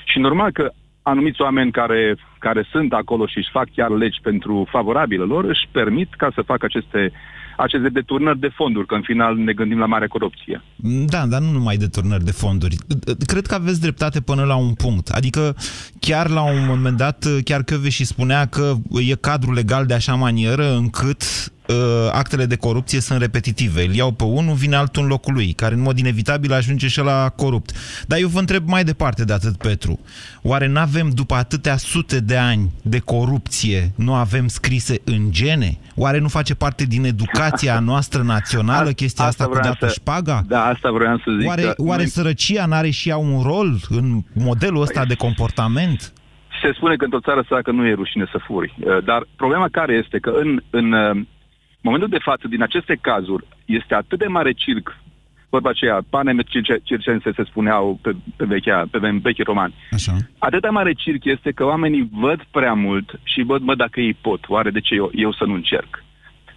[0.05, 0.71] și normal că
[1.03, 5.67] anumiți oameni care, care sunt acolo și își fac chiar legi pentru favorabilă lor, își
[5.71, 7.11] permit ca să facă aceste,
[7.57, 10.61] aceste deturnări de fonduri, că în final ne gândim la mare corupție.
[11.05, 12.75] Da, dar nu numai de turnări de fonduri.
[13.25, 15.09] Cred că aveți dreptate până la un punct.
[15.09, 15.55] Adică
[15.99, 18.73] chiar la un moment dat, chiar și spunea că
[19.09, 21.52] e cadrul legal de așa manieră încât uh,
[22.11, 23.83] actele de corupție sunt repetitive.
[23.85, 26.99] Îl iau pe unul, vine altul în locul lui, care în mod inevitabil ajunge și
[26.99, 27.71] la corupt.
[28.07, 29.99] Dar eu vă întreb mai departe de atât, Petru.
[30.41, 35.77] Oare nu avem, după atâtea sute de ani de corupție, nu avem scrise în gene?
[35.95, 40.43] Oare nu face parte din educația noastră națională chestia asta, cu vreau dată să- șpaga?
[40.47, 41.47] Da, asta vreau să zic.
[41.47, 46.13] Oare, că oare noi- sărăcia n-are și ea un rol în modelul ăsta de comportament?
[46.61, 48.75] se spune că într-o țară săracă nu e rușine să furi.
[48.79, 50.93] Uh, Dar problema care este că în, în
[51.83, 54.97] uh, momentul de față, din aceste cazuri, este atât de mare circ,
[55.49, 59.73] vorba aceea, pane circe- circense se spuneau pe, pe, vechea, pe vechi romani.
[59.91, 60.13] Așa.
[60.37, 64.13] Atât de mare circ este că oamenii văd prea mult și văd, mă, dacă ei
[64.13, 66.03] pot, oare de ce eu, eu să nu încerc?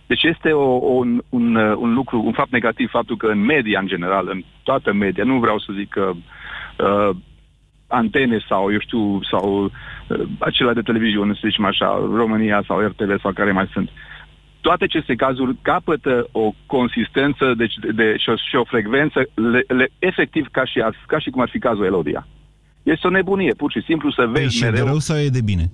[0.07, 3.39] Deci este o, o, un, un, uh, un lucru, un fapt negativ, faptul că în
[3.39, 7.17] media, în general, în toată media, nu vreau să zic că uh,
[7.87, 9.71] antene sau, eu știu, sau uh,
[10.39, 13.91] acelea de televiziune, să zicem așa, România sau RTV sau care mai sunt.
[14.67, 19.19] Toate aceste cazuri capătă o consistență deci de, de, și, o, și o frecvență
[19.53, 22.27] le, le, efectiv ca și, ar- ca și cum ar fi cazul Elodia.
[22.83, 25.17] Este o nebunie, pur și simplu să Păi vezi și e de mereu rău sau
[25.17, 25.67] e de bine?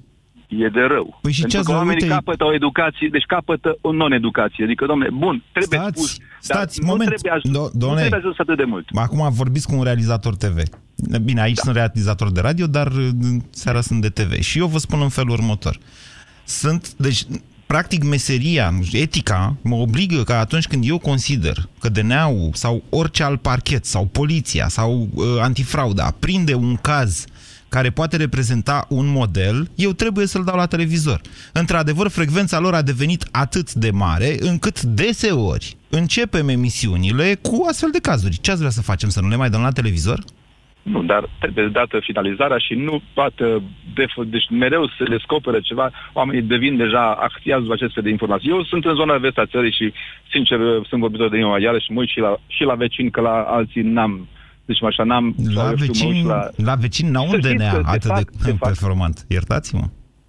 [0.65, 1.19] e de rău.
[1.23, 4.65] Păi și Pentru ce că ați oamenii uite- capătă o educație, deci capătă o non-educație.
[4.65, 7.11] Adică, domnule, bun, trebuie Stați, spus, stați, dar moment.
[7.11, 8.01] nu trebuie, aj- Do- nu doamne.
[8.01, 8.87] trebuie ajuns atât de mult.
[8.95, 10.59] Acum vorbiți cu un realizator TV.
[11.25, 11.63] Bine, aici da.
[11.65, 13.09] sunt realizator de radio, dar uh,
[13.51, 14.33] seara sunt de TV.
[14.41, 15.77] Și eu vă spun în felul următor.
[16.45, 17.23] Sunt, deci,
[17.73, 22.83] practic, meseria, nu știu, etica, mă obligă ca atunci când eu consider că DNA-ul sau
[22.89, 27.25] orice alt parchet sau poliția sau uh, antifrauda prinde un caz
[27.69, 31.21] care poate reprezenta un model, eu trebuie să-l dau la televizor.
[31.53, 37.99] Într-adevăr, frecvența lor a devenit atât de mare încât deseori începem emisiunile cu astfel de
[37.99, 38.39] cazuri.
[38.41, 39.09] Ce ați vrea să facem?
[39.09, 40.25] Să nu le mai dăm la televizor?
[40.83, 43.63] Nu, dar trebuie dată finalizarea și nu poate,
[43.95, 48.51] de, deci mereu se descoperă ceva, oamenii devin deja actiați după aceste de informații.
[48.51, 49.93] Eu sunt în zona vest a țării și,
[50.31, 53.21] sincer, sunt vorbitor de limba maghiară și mă uit și la, și la vecini, că
[53.21, 54.29] la alții n-am,
[54.65, 55.35] deci așa, n-am...
[55.55, 56.49] sau La eu știu, mă uit vecini, la...
[56.65, 59.25] la vecini n-au Să un știți DNA că, de atât fapt, de, de fapt- performant.
[59.29, 59.83] Iertați-mă.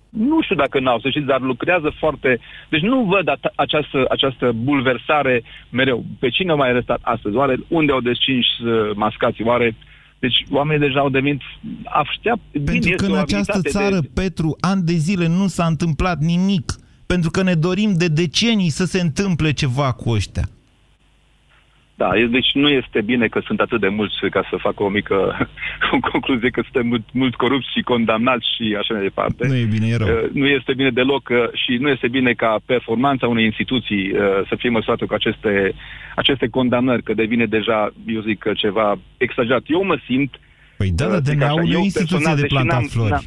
[0.10, 2.40] Nu știu dacă n-au, să știți, dar lucrează foarte...
[2.70, 6.06] Deci nu văd at- această, această bulversare mereu.
[6.20, 7.36] Pe cine au mai arestat astăzi?
[7.36, 9.44] Oare unde au descins uh, mascații?
[9.44, 9.76] Oare...
[10.24, 11.42] Deci oamenii deja au devenit...
[11.84, 14.10] Aștept, Pentru că în această țară, de...
[14.14, 16.76] Petru, ani de zile nu s-a întâmplat nimic.
[17.06, 20.44] Pentru că ne dorim de decenii să se întâmple ceva cu ăștia.
[21.96, 24.90] Da, e- deci nu este bine că sunt atât de mulți ca să fac o
[24.90, 25.16] mică
[25.96, 29.48] o concluzie că suntem mult, mult corupți și condamnați și așa mai departe.
[29.48, 30.08] Nu e bine, e rău.
[30.08, 34.20] Uh, Nu este bine deloc uh, și nu este bine ca performanța unei instituții uh,
[34.50, 35.74] să fie măsurată cu aceste,
[36.16, 39.64] aceste condamnări, că devine deja, eu zic, că ceva exagerat.
[39.68, 40.40] Eu mă simt
[40.78, 42.54] Păi da, uh, dar zic DNA-ul așa, nu e eu o instituție personal, de deși
[42.54, 43.10] plantat n-am- flori.
[43.10, 43.26] n-am-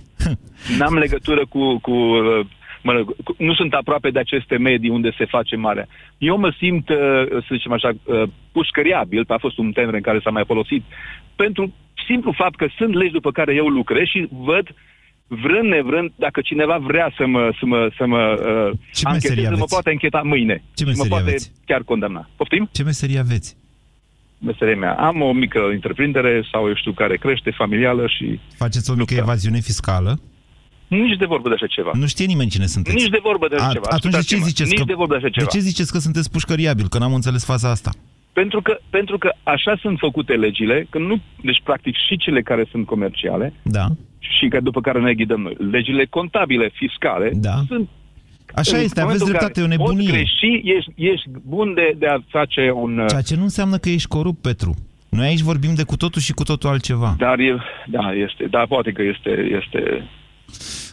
[0.78, 2.46] N-am legătură cu, cu uh,
[2.86, 5.86] mă rog, cu- nu sunt aproape de aceste medii unde se face marea.
[6.18, 6.96] Eu mă simt, uh,
[7.46, 8.22] să zicem așa, uh,
[8.52, 10.82] pușcăriabil, a fost un termen în care s-a mai folosit,
[11.36, 11.72] pentru
[12.06, 14.66] simplu fapt că sunt legi după care eu lucrez și văd
[15.26, 19.42] vrând nevrând, dacă cineva vrea să mă, să mă, să mă uh, Ce ancheteze, meserie
[19.42, 19.72] mă aveți?
[19.74, 20.54] poate încheta mâine.
[20.54, 21.52] Ce și mă meserie poate aveți?
[21.66, 22.28] chiar condamna.
[22.36, 22.68] Poftim?
[22.72, 23.56] Ce meserie aveți?
[24.38, 24.94] meseria mea.
[24.94, 29.58] Am o mică întreprindere sau eu știu care crește, familială și Faceți o mică evaziune
[29.60, 30.18] fiscală?
[30.88, 31.90] Nici de vorbă de așa ceva.
[31.94, 32.96] Nu știe nimeni cine sunteți.
[32.96, 33.86] Nici de vorbă de așa A- ceva.
[33.90, 34.84] Atunci de ce Ascultați-mă, ziceți Nici că...
[34.84, 35.46] de vorbă de așa ceva.
[35.50, 36.88] De ce ziceți că sunteți pușcăriabil?
[36.88, 37.90] Că n-am înțeles faza asta.
[38.32, 42.64] Pentru că, pentru că așa sunt făcute legile, că nu, deci practic și cele care
[42.70, 43.86] sunt comerciale Da.
[44.18, 45.56] și că după care ne ghidăm noi.
[45.70, 47.54] Legile contabile, fiscale, Da.
[47.68, 47.88] sunt
[48.54, 50.08] Așa în este, aveți momentul în dreptate, e o care nebunie.
[50.08, 53.04] Poți greși, ești, ești bun de, de a face un...
[53.08, 54.74] Ceea ce nu înseamnă că ești corupt, Petru.
[55.08, 57.14] Noi aici vorbim de cu totul și cu totul altceva.
[57.18, 59.30] Dar e, da, este, da, poate că este,
[59.62, 60.08] este,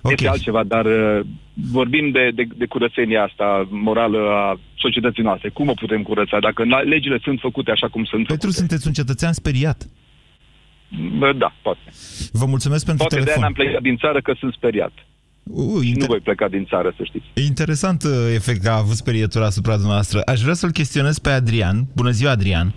[0.01, 0.15] okay.
[0.15, 1.19] este altceva, dar uh,
[1.53, 5.49] vorbim de, de, de curățenia asta morală a societății noastre.
[5.49, 8.93] Cum o putem curăța dacă na- legile sunt făcute așa cum sunt Petru, sunteți un
[8.93, 9.87] cetățean speriat.
[11.17, 11.79] Bă, Da, poate.
[12.31, 13.43] Vă mulțumesc pentru Poate de-aia telefon.
[13.43, 14.91] n-am plecat din țară că sunt speriat.
[15.43, 17.25] Uh, Nu voi pleca din țară, să știți.
[17.33, 20.21] E interesant uh, efect că a avut sperietura asupra dumneavoastră.
[20.25, 21.87] Aș vrea să-l chestionez pe Adrian.
[21.95, 22.73] Bună ziua, Adrian.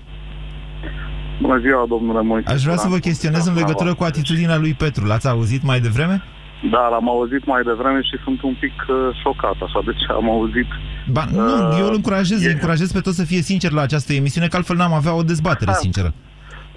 [1.40, 2.52] Bună ziua, domnule Moise.
[2.52, 5.04] Aș vrea să vă chestionez în legătură cu atitudinea lui Petru.
[5.04, 6.22] L-ați auzit mai devreme?
[6.70, 10.30] Da, l-am auzit mai devreme și sunt un pic uh, șocat, așa, de ce am
[10.30, 10.66] auzit.
[11.10, 13.82] Ba, nu, Uh, eu îl încurajez, e- îl încurajez pe toți să fie sincer la
[13.82, 15.76] această emisiune, că altfel n-am avea o dezbatere Da.
[15.84, 16.14] sinceră.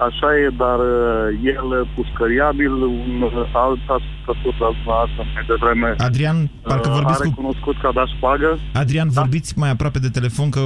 [0.08, 6.50] Așa e, dar uh, el pușcăriabil, un uh, alt ascultător de dumneavoastră mai devreme Adrian,
[6.62, 7.30] parcă uh, vorbiți a cu...
[7.30, 8.60] recunoscut că a dat șpagă.
[8.74, 10.62] Adrian, vorbiți mai aproape de telefon, că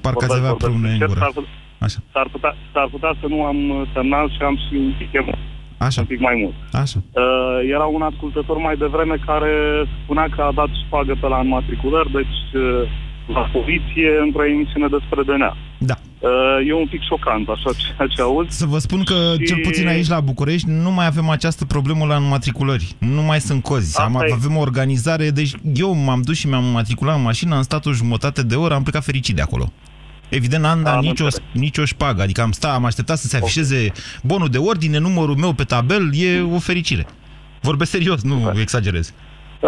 [0.00, 1.20] parcă ați avea prune în Ce gură.
[1.20, 1.50] S-ar putea,
[1.86, 1.98] Așa.
[2.12, 5.38] s-ar, putea, s-ar putea să nu am uh, semnal și am și un pic, emo-
[5.78, 6.00] Așa.
[6.00, 6.54] un pic mai mult.
[6.82, 6.98] Așa.
[7.12, 9.52] Uh, era un ascultător mai devreme care
[10.02, 12.88] spunea că a dat șpagă pe la înmatriculări, deci uh,
[13.36, 15.56] la poliție într-o emisiune despre DNA.
[15.78, 15.94] Da.
[16.18, 18.50] Uh, e un pic șocant așa ceea ce aud.
[18.50, 22.04] Să vă spun că, Și- cel puțin aici la București, nu mai avem această problemă
[22.04, 22.94] la înmatriculări.
[22.98, 24.00] Nu mai sunt cozi.
[24.00, 24.32] Am, Asta e.
[24.32, 27.92] avem o organizare, deci eu m-am dus și mi-am înmatriculat în mașină, am stat o
[27.92, 29.72] jumătate de oră, am plecat fericit de acolo.
[30.28, 33.92] Evident, n-am dat Am nicio, nicio șpagă, adică am, sta, am așteptat să se afișeze
[34.22, 37.06] bonul de ordine, numărul meu pe tabel, e o fericire.
[37.60, 39.14] Vorbesc serios, nu exagerez.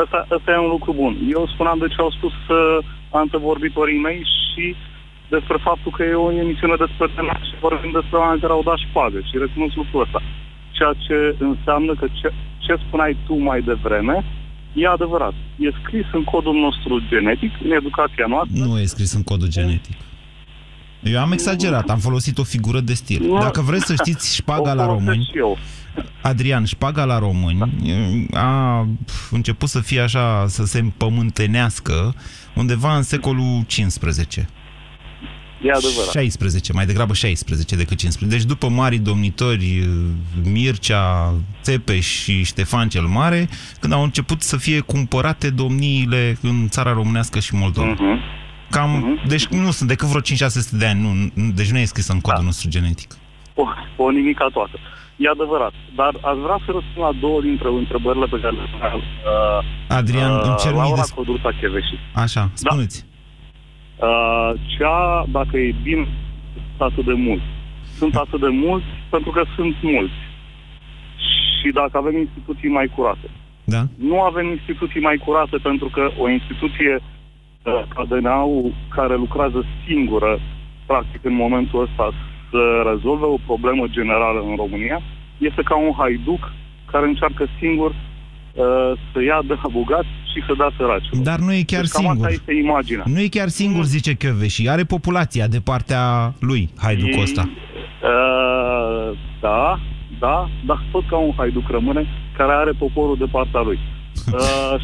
[0.03, 1.15] Asta, asta e un lucru bun.
[1.37, 2.79] Eu spuneam de ce au spus uh,
[3.11, 4.65] antevorbitorii mei și
[5.29, 8.79] despre faptul că e o emisiune despre DNA și vorbim despre oameni care au dat
[8.87, 10.21] șpagă și recunosc lucrul ăsta.
[10.77, 11.17] Ceea ce
[11.51, 12.29] înseamnă că ce,
[12.65, 14.17] ce spuneai tu mai devreme
[14.83, 15.35] e adevărat.
[15.59, 18.65] E scris în codul nostru genetic, în educația noastră.
[18.65, 19.97] Nu e scris în codul genetic.
[21.03, 23.23] Eu am exagerat, am folosit o figură de stil.
[23.23, 23.39] Nu.
[23.39, 25.59] Dacă vreți să știți șpaga O la folosesc români, și eu.
[26.23, 28.87] Adrian, șpaga la români a
[29.31, 32.15] început să fie așa, să se împământenească
[32.55, 34.49] undeva în secolul 15.
[35.63, 36.11] E adevărat.
[36.11, 38.39] 16, mai degrabă 16 decât 15.
[38.39, 39.89] Deci după mari domnitori,
[40.45, 43.49] Mircea, Țepeș și Ștefan cel Mare,
[43.81, 47.97] când au început să fie cumpărate domniile în țara românească și Moldova.
[48.71, 50.25] Cam, Deci nu sunt decât vreo 5-600
[50.71, 53.11] de ani, nu, nu- deci nu e scris în codul nostru genetic.
[53.55, 53.65] o,
[53.97, 54.79] o nimica toată.
[55.17, 55.73] E adevărat.
[55.95, 60.33] Dar aș vrea să răspund la două dintre întrebările pe care le spunea uh, Adrian,
[60.45, 61.13] îmi cer mii Laura de...
[61.15, 61.95] Codruța Cheveși.
[62.15, 63.05] Așa, spuneți.
[63.97, 66.09] Uh, cea, dacă e bine,
[66.69, 67.45] sunt atât de mulți.
[67.99, 70.19] Sunt atât de mulți pentru că sunt mulți.
[71.61, 73.29] Și dacă avem instituții mai curate.
[73.65, 73.83] Da.
[73.97, 77.20] Nu avem instituții mai curate pentru că o instituție uh,
[77.63, 80.41] ca DNA-ul care lucrează singură,
[80.87, 82.13] practic în momentul ăsta,
[82.51, 82.61] să
[82.93, 85.01] rezolve o problemă generală în România,
[85.39, 86.53] este ca un haiduc
[86.91, 91.23] care încearcă singur uh, să ia de la bogați și să dea săracilor.
[91.23, 92.27] Dar nu e chiar deci cam singur.
[92.27, 93.05] asta este imaginea.
[93.07, 97.49] Nu e chiar singur, zice și are populația de partea lui, haiducul ăsta.
[97.49, 99.79] Uh, da,
[100.19, 103.79] da, dar tot ca un haiduc rămâne care are poporul de partea lui.
[104.33, 104.75] Uh,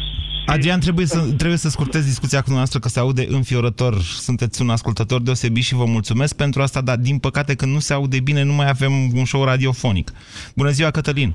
[0.47, 3.93] Adrian, trebuie să, trebuie să scurtez discuția cu dumneavoastră că se aude înfiorător.
[4.27, 7.93] Sunteți un ascultător deosebit și vă mulțumesc pentru asta, dar din păcate când nu se
[7.93, 10.11] aude bine nu mai avem un show radiofonic.
[10.55, 11.33] Bună ziua, Cătălin!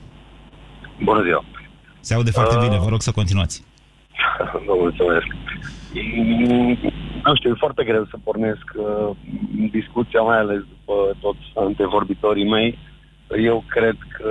[1.05, 1.44] Bună ziua!
[2.01, 3.64] Se aude foarte Uh, bine, vă rog să continuați.
[4.66, 5.27] Vă mulțumesc.
[6.16, 6.79] Mm,
[7.25, 9.16] Nu știu, e foarte greu să pornesc uh,
[9.70, 12.79] discuția, mai ales după toți antevorbitorii mei.
[13.44, 14.31] Eu cred că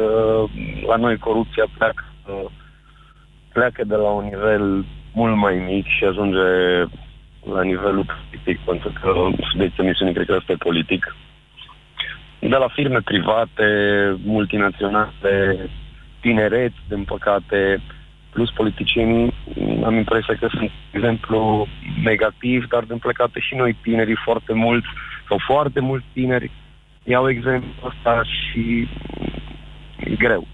[0.87, 2.49] la noi corupția pleacă, uh,
[3.53, 6.39] pleacă de la un nivel mult mai mic și ajunge
[7.53, 11.15] la nivelul politic, pentru că subiectul emisiunii cred că asta e politic.
[12.39, 13.65] De la firme private,
[14.23, 15.69] multinaționale,
[16.19, 17.81] tinereți, din păcate,
[18.29, 19.33] plus politicienii,
[19.83, 21.67] am impresia că sunt exemplu
[22.03, 24.87] negativ, dar din păcate și noi tinerii foarte mulți,
[25.27, 26.51] sau foarte mulți tineri,
[27.03, 28.87] iau exemplu ăsta și
[29.97, 30.47] e greu.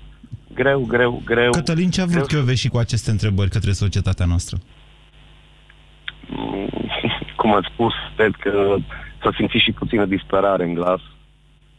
[0.57, 1.51] Greu, greu, greu.
[1.51, 4.57] Cătălin, ce a vrut și cu aceste întrebări către societatea noastră?
[7.39, 8.75] Cum ați spus, cred că
[9.21, 11.01] s-a simțit și puțină disperare în glas.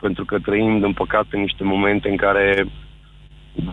[0.00, 2.66] pentru că trăim, din păcate, niște momente în care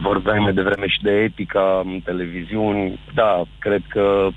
[0.02, 3.00] vorbeai mai devreme și de etica în televiziuni.
[3.14, 4.28] Da, cred că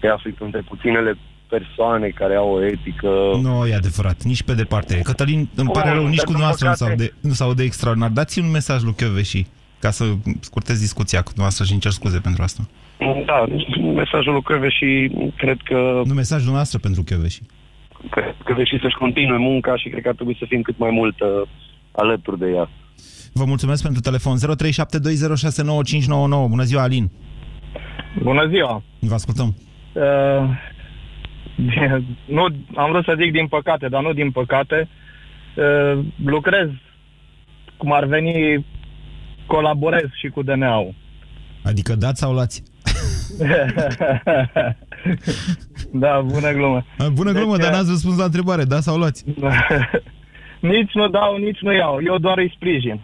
[0.00, 3.08] te afli între puținele persoane care au o etică...
[3.42, 5.00] Nu e adevărat, nici pe departe.
[5.02, 7.34] Cătălin, îmi pare Bun, rău, nici dar cu din dumneavoastră nu s-au păcate- de, nu
[7.34, 8.10] s-au de extraordinar.
[8.10, 9.46] Dați un mesaj lui Chioveși,
[9.86, 10.04] ca să
[10.40, 12.62] scurtez discuția cu dumneavoastră și îmi cer scuze pentru asta.
[13.30, 13.38] Da,
[14.02, 14.88] mesajul lui Crăve și
[15.36, 15.78] cred că...
[16.10, 17.40] Nu mesajul dumneavoastră pentru Chioveși.
[18.10, 20.90] Cred că și să-și continue munca și cred că ar trebui să fim cât mai
[20.90, 21.28] mult uh,
[21.92, 22.68] alături de ea.
[23.32, 24.36] Vă mulțumesc pentru telefon.
[24.38, 24.40] 0372069599.
[26.54, 27.10] Bună ziua, Alin.
[28.22, 28.82] Bună ziua!
[28.98, 29.54] Vă ascultăm.
[29.92, 30.02] Uh,
[32.36, 32.42] nu,
[32.74, 34.88] am vrut să zic din păcate, dar nu din păcate.
[35.56, 36.68] Uh, lucrez,
[37.76, 38.64] cum ar veni,
[39.46, 40.94] colaborez și cu DNA-ul.
[41.64, 42.62] Adică dați sau luați?
[45.92, 46.84] da, bună glumă.
[47.12, 48.64] Bună glumă, Deci, dar n-ați răspuns la întrebare.
[48.64, 49.24] Da sau luați?
[50.72, 51.98] nici nu dau, nici nu iau.
[52.04, 53.00] Eu doar îi sprijin.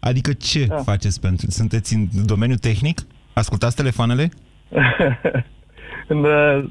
[0.00, 0.76] Adică ce Da.
[0.76, 1.50] faceți pentru...
[1.50, 3.00] Sunteți în domeniul tehnic?
[3.32, 4.30] Ascultați telefoanele?
[6.08, 6.64] Uh,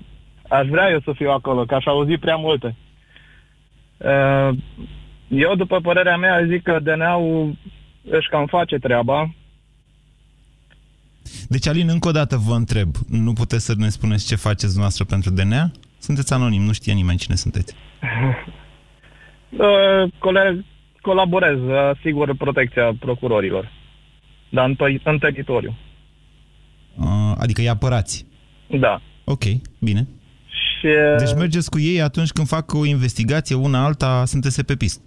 [0.50, 2.76] Aș vrea eu să fiu acolo, că aș auzi prea multe.
[3.98, 4.58] Uh,
[5.28, 7.56] Eu, după părerea mea, zic că DNA-ul
[8.04, 9.34] își cam face treaba.
[11.48, 12.96] Deci, Alin, încă o dată vă întreb.
[13.10, 15.72] Nu puteți să ne spuneți ce faceți dumneavoastră pentru DNA?
[16.00, 17.74] Sunteți anonim, nu știe nimeni cine sunteți.
[19.58, 20.66] Uh, cole-
[21.02, 21.58] Colaborez,
[21.96, 23.72] asigur protecția procurorilor.
[24.50, 25.78] Dar în, pe- în teritoriu.
[26.98, 28.26] Uh, Adică îi apărați.
[28.68, 29.02] Da.
[29.24, 29.44] Ok,
[29.80, 30.08] bine.
[30.48, 30.88] Și...
[31.18, 35.02] Deci mergeți cu ei atunci când fac o investigație, una alta, sunteți pe pist.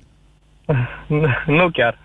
[1.46, 1.98] Nu chiar.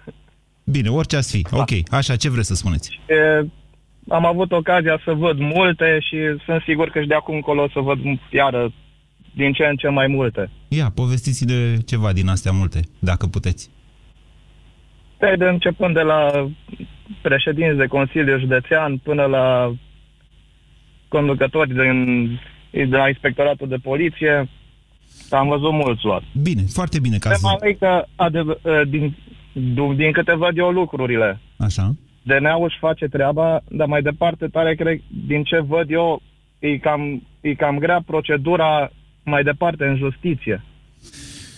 [0.72, 1.46] Bine, orice ați fi.
[1.52, 3.00] Ok, așa, ce vreți să spuneți?
[3.08, 3.46] E,
[4.08, 7.70] am avut ocazia să văd multe și sunt sigur că și de acum încolo o
[7.70, 7.98] să văd
[8.32, 8.74] iară
[9.36, 10.50] din ce în ce mai multe.
[10.68, 13.70] Ia, povestiți-le ceva din astea multe, dacă puteți.
[15.18, 16.50] Pe de începând de la
[17.22, 19.74] președinți de Consiliu Județean până la
[21.08, 22.40] conducători din,
[22.72, 24.50] de la Inspectoratul de Poliție,
[25.30, 26.24] am văzut mulți luat.
[26.42, 27.42] Bine, foarte bine că ați...
[27.42, 29.16] Tema e că, adev- din,
[29.54, 31.96] din, din câte văd eu lucrurile, Așa.
[32.24, 36.22] DNA-ul își face treaba, dar mai departe, tare cred, din ce văd eu,
[36.60, 38.92] e cam, e cam grea procedura
[39.24, 40.64] mai departe în justiție.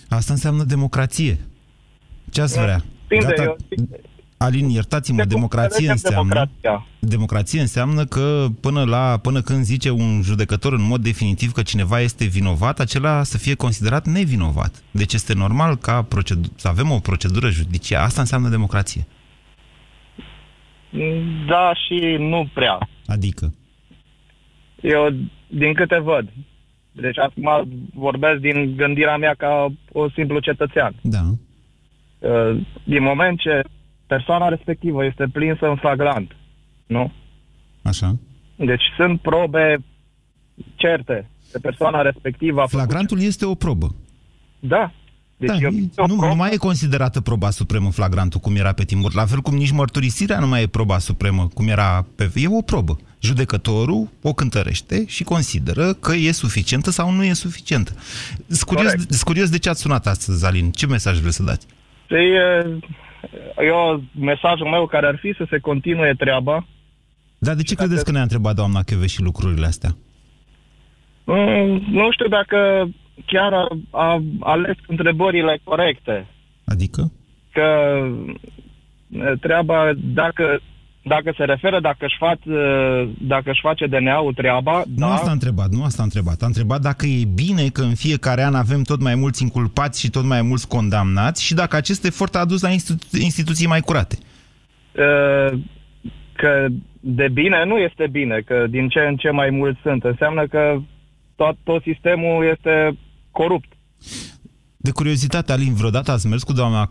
[0.09, 1.37] Asta înseamnă democrație.
[2.31, 2.81] Ce ați vrea?
[3.07, 3.57] Depinde, eu-
[4.41, 6.33] Alin, iertați-mă, democrație înțelegem înseamnă...
[6.33, 6.87] democrația.
[6.99, 11.99] Democrație înseamnă că până, la, până când zice un judecător în mod definitiv că cineva
[11.99, 14.83] este vinovat, acela să fie considerat nevinovat.
[14.91, 18.03] Deci este normal ca procedu- să avem o procedură judiciară.
[18.03, 19.07] Asta înseamnă democrație.
[21.47, 22.89] Da și nu prea.
[23.05, 23.53] Adică?
[24.81, 25.09] Eu,
[25.47, 26.29] din câte văd,
[26.91, 30.95] deci acum vorbesc din gândirea mea ca o simplu cetățean.
[31.01, 31.21] Da.
[32.19, 33.61] Uh, Din moment ce
[34.15, 36.35] persoana respectivă este plinsă în flagrant,
[36.85, 37.11] nu?
[37.81, 38.15] Așa.
[38.55, 39.83] Deci sunt probe
[40.75, 42.79] certe că persoana respectivă a făcut...
[42.79, 43.95] Flagrantul este o probă.
[44.59, 44.91] Da.
[45.37, 45.71] Deci da, eu,
[46.07, 49.15] nu, nu mai e considerată proba supremă flagrantul cum era pe timpuri.
[49.15, 52.31] La fel cum nici mărturisirea nu mai e proba supremă cum era pe...
[52.35, 52.99] E o probă.
[53.19, 57.91] Judecătorul o cântărește și consideră că e suficientă sau nu e suficientă.
[58.47, 59.09] Sunt curios, Corect.
[59.11, 60.71] sunt curios de ce ați sunat astăzi, Alin.
[60.71, 61.65] Ce mesaj vreți să dați?
[62.07, 62.79] Păi, e,
[63.57, 66.65] eu, mesajul meu care ar fi să se continue treaba,
[67.37, 69.89] Dar de ce credeți că ne-a întrebat doamna Cheve și lucrurile astea?
[71.23, 72.89] Mm, nu știu dacă
[73.25, 76.27] chiar a, a ales întrebările corecte.
[76.65, 77.11] Adică?
[77.51, 77.67] Că
[79.09, 80.61] e, treaba, dacă,
[81.03, 85.29] dacă se referă, dacă își, fac, e, dacă își face DNA-ul treaba, Nu da, asta
[85.29, 86.41] a întrebat, nu asta a întrebat.
[86.41, 90.09] A întrebat dacă e bine că în fiecare an avem tot mai mulți inculpați și
[90.09, 94.17] tot mai mulți condamnați și dacă acest efort a adus la institu- instituții mai curate.
[94.95, 95.57] e,
[96.33, 96.67] că
[96.99, 100.03] de bine nu este bine, că din ce în ce mai mulți sunt.
[100.03, 100.77] Înseamnă că
[101.35, 102.97] tot, tot sistemul este
[103.31, 103.71] corupt.
[104.77, 106.87] De curiozitate, Alin, vreodată ați mers cu doamna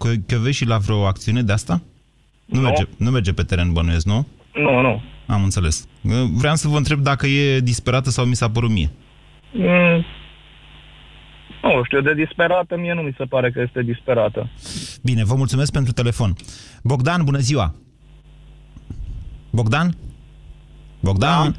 [0.50, 1.82] și la vreo acțiune de asta?
[2.50, 2.66] Nu, Nu.
[2.66, 4.26] Merge, nu merge pe teren bănuiesc, nu?
[4.54, 5.02] Nu, nu.
[5.26, 5.88] Am înțeles.
[6.32, 8.90] Vreau să vă întreb dacă e disperată sau mi s-a părut mie.
[9.52, 10.04] Mm,
[11.62, 14.50] nu știu, de disperată mie nu mi se pare că este disperată.
[15.02, 16.32] Bine, vă mulțumesc pentru telefon.
[16.82, 17.74] Bogdan, bună ziua!
[19.50, 19.94] Bogdan?
[21.00, 21.50] Bogdan?
[21.50, 21.58] Da.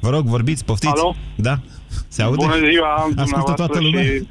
[0.00, 0.92] Vă rog, vorbiți, poftiți.
[0.92, 1.14] Alo?
[1.36, 1.60] Da?
[2.08, 2.44] Se aude?
[2.46, 4.02] Bună ziua, Ascultă dumneavoastră toată lumea?
[4.02, 4.28] Și...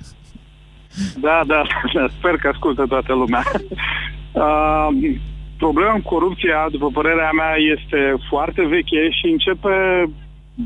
[1.21, 1.61] Da, da,
[1.93, 3.43] da, sper că ascultă toată lumea.
[4.31, 5.15] Uh,
[5.57, 7.99] problema cu corupția, după părerea mea, este
[8.29, 9.75] foarte veche și începe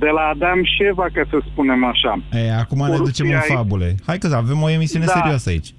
[0.03, 2.13] de la Adam și Eva, ca să spunem așa.
[2.31, 3.95] E, acum ne ducem în Corupția e- fabule.
[4.05, 5.11] Hai că avem o emisiune Da.
[5.11, 5.69] serioasă aici.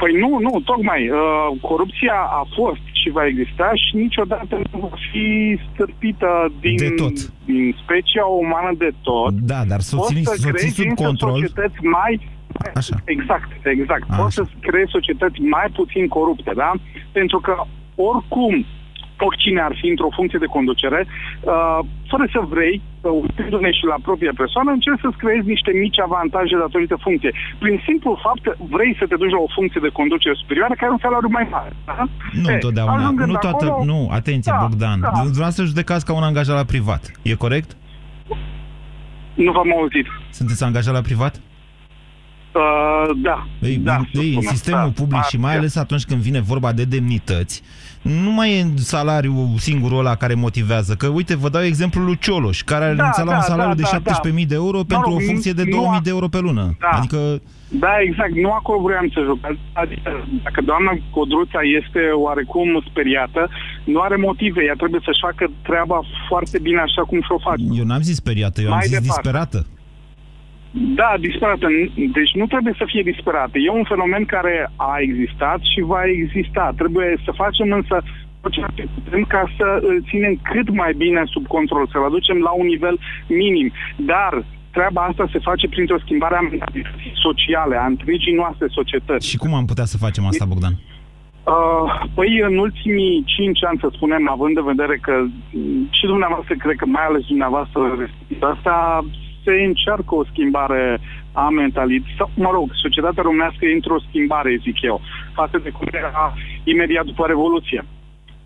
[0.00, 1.02] Păi nu, nu, tocmai.
[1.08, 5.26] Uh, corupția a fost și va exista și niciodată nu va fi
[5.72, 7.16] stârpită din, De tot.
[7.44, 9.32] din specia umană de tot.
[9.52, 11.30] Da, dar să o Poți ții, să să o ții creezi sub însă control.
[11.32, 12.12] societăți mai...
[12.74, 12.96] Așa.
[13.04, 14.04] Exact, exact.
[14.10, 14.22] Așa.
[14.22, 16.70] Poți să creezi societăți mai puțin corupte, da?
[17.12, 17.54] Pentru că
[18.10, 18.54] oricum
[19.28, 21.78] oricine ar fi într-o funcție de conducere, uh,
[22.10, 26.54] fără să vrei, uh, uitându-ne și la propria persoană, încerci să-ți creezi niște mici avantaje
[26.64, 27.34] datorită funcției.
[27.62, 30.86] Prin simplul fapt că vrei să te duci la o funcție de conducere superioară care
[30.88, 31.72] are un salariu mai mare.
[31.90, 31.98] Da?
[32.42, 32.94] Nu E, întotdeauna.
[33.00, 34.98] ajungând Nu toată, acolo- nu, atenție, Da, Bogdan.
[35.00, 35.10] da.
[35.30, 37.02] Dumneavoastră judecați ca un angajat la privat.
[37.30, 37.70] E corect?
[39.44, 40.06] Nu v-am auzit.
[40.38, 41.34] Sunteți angajat la privat?
[42.54, 43.46] Uh, da.
[43.60, 44.50] Ei, da, în, să ei, în spunem.
[44.50, 45.58] sistemul Da, public și mai da.
[45.58, 47.62] ales atunci când vine vorba de demnități,
[48.02, 50.94] nu mai e salariul singurul ăla care motivează.
[50.94, 53.74] Că, uite, vă dau exemplul lui Cioloș, care a Da, renunțat la un da, salariu
[53.74, 56.10] da, de da, 17.000 de euro pentru rog, o funcție de nu 2.000 a- de
[56.10, 56.76] euro pe lună.
[56.80, 56.88] Da.
[56.98, 58.32] Adică, Da, exact.
[58.34, 59.38] Nu acolo vreau să joc.
[59.72, 60.10] Adică,
[60.42, 63.48] dacă doamna Codruța este oarecum speriată,
[63.84, 64.60] nu are motive.
[64.64, 65.98] Ea trebuie să-și facă treaba
[66.28, 67.62] foarte bine așa cum și-o face.
[67.80, 69.10] eu n-am zis speriată, eu am Mai zis departe.
[69.12, 69.58] disperată.
[70.70, 71.66] Da, disperată.
[72.18, 73.58] Deci nu trebuie să fie disperată.
[73.58, 76.72] E un fenomen care a existat și va exista.
[76.76, 78.02] Trebuie să facem însă
[78.40, 82.38] tot ceea ce putem ca să îl ținem cât mai bine sub control, să-l aducem
[82.38, 82.98] la un nivel
[83.28, 83.72] minim.
[83.96, 89.28] Dar treaba asta se face printr-o schimbare a mentalității sociale, a întregii noastre societăți.
[89.28, 90.74] Și cum am putea să facem asta, Bogdan?
[91.44, 96.54] Uh, păi în ultimii cinci ani, să spunem, având în vedere că m, și dumneavoastră,
[96.58, 98.08] cred că mai ales dumneavoastră,
[98.40, 99.04] asta
[99.44, 101.00] se încearcă o schimbare
[101.32, 105.00] a mentalității, sau, mă rog, societatea românească e într-o schimbare, zic eu,
[105.34, 106.34] față de cum era
[106.64, 107.84] imediat după Revoluție.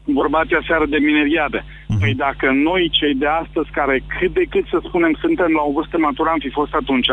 [0.05, 1.61] Vorbați aseară de mineriade.
[1.64, 2.01] Uh-huh.
[2.01, 5.72] Păi dacă noi, cei de astăzi, care cât de cât să spunem suntem la o
[5.72, 7.11] vârstă matură, am fi fost atunci,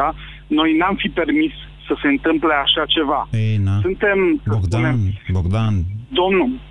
[0.48, 1.54] noi n-am fi permis
[1.88, 3.28] să se întâmple așa ceva.
[3.32, 3.76] Ei, na.
[3.82, 4.98] Suntem, să Bogdan, spunem,
[5.38, 5.74] Bogdan,
[6.20, 6.71] Domnul, uh,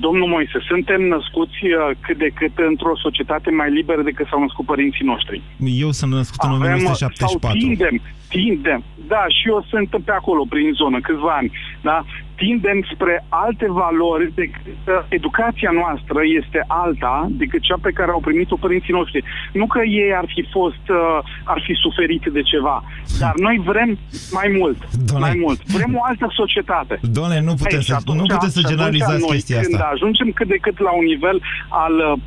[0.00, 4.64] domnul Moise, suntem născuți uh, cât de cât într-o societate mai liberă decât s-au născut
[4.64, 5.42] părinții noștri.
[5.84, 7.58] eu sunt născut în Avem, uh, 1974.
[7.58, 11.50] Sau tindem, tindem, da, și eu sunt pe acolo, prin zonă, câțiva ani,
[11.80, 12.04] da?
[12.40, 18.20] Tindem spre alte valori decât uh, educația noastră este alta decât cea pe care au
[18.20, 19.24] primit-o părinții noștri.
[19.52, 22.76] Nu că ei ar fi fost, uh, ar fi suferit de ceva,
[23.20, 23.98] dar noi vrem
[24.38, 24.78] mai mult,
[25.08, 25.26] Doamne.
[25.28, 25.58] mai mult.
[25.76, 26.94] Vrem o altă societate.
[27.18, 29.60] Doamne, nu puteți Ei, și să- atunci- nu puteți să și atunci generalizați noi, chestia
[29.60, 29.90] când asta.
[29.94, 32.18] ajungem cât de cât la un nivel al uh,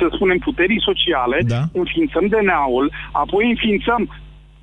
[0.00, 1.60] să spunem, puterii sociale, Da.
[1.72, 4.00] înființăm DNA-ul, apoi înființăm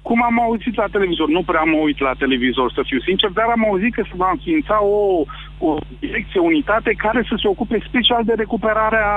[0.09, 3.47] cum am auzit la televizor, nu prea am uit la televizor, să fiu sincer, dar
[3.55, 4.99] am auzit că se va înființa o,
[5.67, 5.69] o
[6.03, 9.07] direcție, unitate care să se ocupe special de recuperarea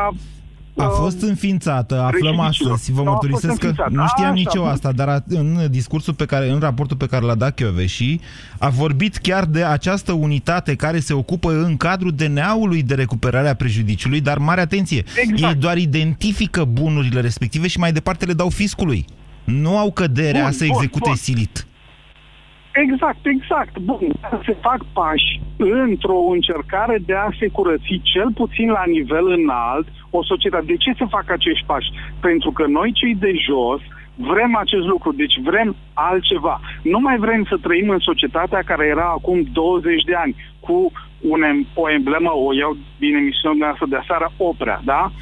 [0.77, 2.73] A fost înființată, aflăm prejudiciilor.
[2.73, 3.95] astăzi, vă Da, a fost mărturisesc că înființată.
[4.01, 4.71] nu știam Așa, nici eu bun.
[4.71, 8.21] asta, dar a- în discursul pe care, în raportul pe care l-a dat Chioveși,
[8.59, 13.55] a vorbit chiar de această unitate care se ocupă în cadrul DNA-ului de recuperare a
[13.55, 15.55] prejudiciului, dar mare atenție, Exact.
[15.55, 19.05] ei doar identifică bunurile respective și mai departe le dau fiscului.
[19.45, 21.15] Nu au căderea Bun, să bun, execute bun.
[21.17, 21.67] silit.
[22.75, 23.79] Exact, exact.
[23.79, 24.07] Bun,
[24.45, 30.25] se fac pași într-o încercare de a se curăți cel puțin la nivel înalt o
[30.25, 30.65] societate.
[30.65, 31.91] De ce se fac acești pași?
[32.21, 33.81] Pentru că noi cei de jos
[34.15, 36.61] vrem acest lucru, deci vrem altceva.
[36.83, 41.41] Nu mai vrem să trăim în societatea care era acum 20 de ani cu un,
[41.43, 45.13] em- o emblemă, o iau din emisiunea noastră de aseară, opera, da?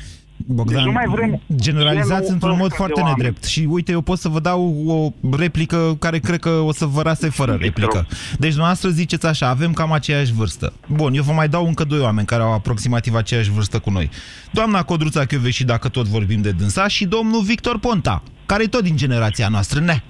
[0.47, 3.17] Bogdan, Deci nu mai vrem generalizați genul într-un mod ăsta de foarte oameni.
[3.17, 3.45] nedrept.
[3.45, 7.03] Și uite, eu pot să vă dau o replică care cred că o să vă
[7.03, 8.07] rase fără replică.
[8.39, 10.73] Deci dumneavoastră ziceți așa, avem cam aceeași vârstă.
[10.87, 14.11] Bun, eu vă mai dau încă doi oameni care au aproximativ aceeași vârstă cu noi.
[14.53, 18.83] Doamna Codruța și dacă tot vorbim de dânsa, și domnul Victor Ponta, care e tot
[18.83, 20.03] din generația noastră, ne?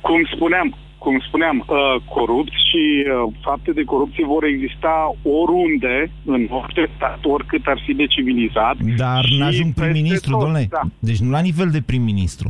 [0.00, 4.94] cum spuneam, cum spuneam, uh, corupți și uh, fapte de corupție vor exista
[5.42, 8.76] oriunde, în orice stat, oricât ar fi de civilizat.
[8.96, 10.66] Dar Și n-ajung peste prim-ministru, tot, domnule.
[10.70, 10.82] Da.
[10.98, 12.48] Deci nu la nivel de prim-ministru.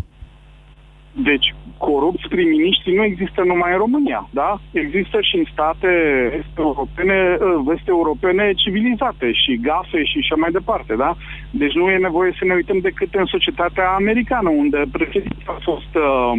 [1.12, 1.55] Deci,
[1.86, 4.61] corupți prim-miniștri nu există numai în România, da?
[4.72, 5.90] Există și în state
[6.38, 11.11] est-europene, uh, vest-europene civilizate și gafe și așa mai departe, da?
[11.51, 15.92] Deci nu e nevoie să ne uităm decât în societatea americană, unde președintele a fost
[15.94, 16.32] uh,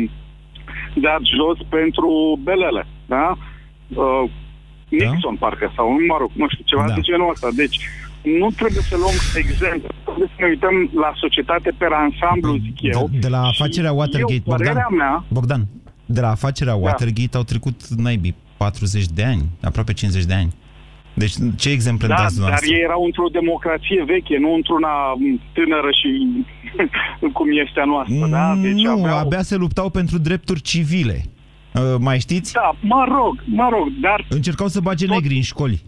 [0.93, 3.37] dat jos pentru belele, da?
[3.87, 4.29] Uh,
[4.89, 6.93] Nixon, parcă, sau, mă rog, nu știu, ceva Da.
[6.93, 7.47] de genul ăsta.
[7.55, 7.77] Deci,
[8.39, 13.09] nu trebuie să luăm exemplu, trebuie să ne uităm la societate pe ansamblu, zic eu.
[13.11, 15.67] De, de la afacerea Watergate, eu, părerea Bogdan, mea, Bogdan,
[16.05, 16.79] de la afacerea Da.
[16.79, 20.53] Watergate au trecut naibii 40 de ani, aproape 50 de ani.
[21.13, 22.75] Deci ce exemple îmi da, dați dar dumneavoastră?
[22.75, 26.09] ei erau într-o democrație veche, nu într-una m, tânără și
[27.37, 28.55] cum este a noastră, da?
[28.61, 29.17] Deci nu, aveau...
[29.17, 31.23] abia se luptau pentru drepturi civile.
[31.73, 32.53] Uh, mai știți?
[32.53, 34.25] Da, mă rog, mă rog, dar...
[34.29, 35.81] Încercau să bage negri în școli.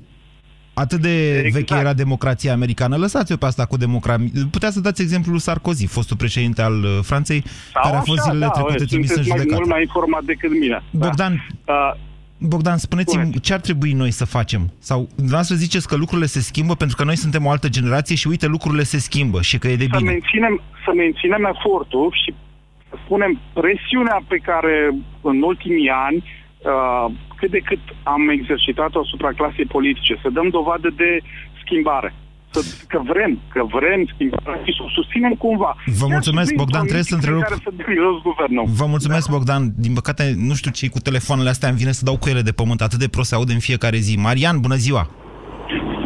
[0.74, 1.54] Atât de exact.
[1.54, 2.98] veche era democrația americană.
[2.98, 4.28] Lăsați-o pe asta cu democrația.
[4.52, 7.44] Putea să dați exemplul lui Sarkozy, fostul președinte al uh, Franței,
[7.74, 9.62] Sau care a fost așa, zilele da, trecute uite, trimis în sunteți mai, judecată.
[9.62, 10.84] mult mai informat decât mine.
[10.92, 11.98] Bogdan, Da.
[12.48, 13.42] Bogdan, spuneți-mi Spuneți.
[13.42, 14.62] ce ar trebui noi să facem?
[14.80, 18.28] Sau dumneavoastră ziceți că lucrurile se schimbă pentru că noi suntem o altă generație și
[18.28, 20.12] uite, lucrurile se schimbă și că e de să bine.
[20.12, 22.34] menținem, să menținem efortul și
[22.90, 24.76] să spunem presiunea pe care
[25.22, 30.90] în ultimii ani uh, cât de cât am exercitat-o asupra clasei politice, să dăm dovadă
[30.96, 31.20] de
[31.64, 32.14] schimbare.
[32.56, 35.72] Să, că vrem, că vrem schimbare și să o susținem cumva.
[36.02, 37.44] Vă mulțumesc, Chiar și Bogdan, prin trebuie să politici întrerup.
[37.50, 38.66] Care să dăm jos guvernul.
[38.80, 39.62] Vă mulțumesc, Bogdan.
[39.86, 42.58] Din păcate, nu știu ce cu telefoanele astea, îmi vine să dau cu ele de
[42.60, 42.80] pământ.
[42.88, 44.14] Atât de prost se aude în fiecare zi.
[44.28, 45.04] Marian, bună ziua!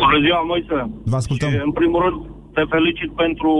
[0.03, 0.77] Bună ziua, Moise.
[1.11, 1.49] Vă ascultăm.
[1.49, 2.17] Și, în primul rând,
[2.55, 3.51] te felicit pentru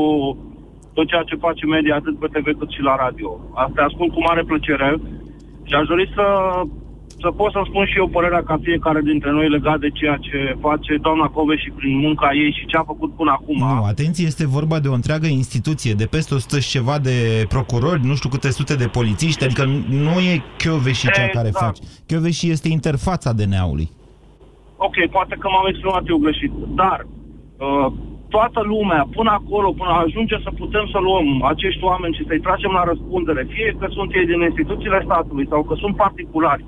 [0.97, 3.29] tot ceea ce face media, atât pe TV cât și la radio.
[3.65, 4.89] Asta ascult cu mare plăcere
[5.67, 6.25] și aș dori să,
[7.19, 10.57] să pot să spun și eu părerea ca fiecare dintre noi legat de ceea ce
[10.61, 13.57] face doamna Cove și prin munca ei și ce a făcut până acum.
[13.57, 18.05] Nu, atenție, este vorba de o întreagă instituție, de peste 100 și ceva de procurori,
[18.05, 21.65] nu știu câte sute de polițiști, adică nu e Chioveși cea care Exact.
[21.65, 21.81] face.
[22.05, 23.89] Chioveși este interfața DNA-ului.
[24.77, 26.51] Ok, poate că m-am exprimat eu greșit,
[26.81, 27.07] dar
[27.57, 27.91] uh,
[28.29, 32.71] toată lumea, până acolo, până ajunge să putem să luăm acești oameni și să-i tragem
[32.71, 36.65] la răspundere, fie că sunt ei din instituțiile statului sau că sunt particulari,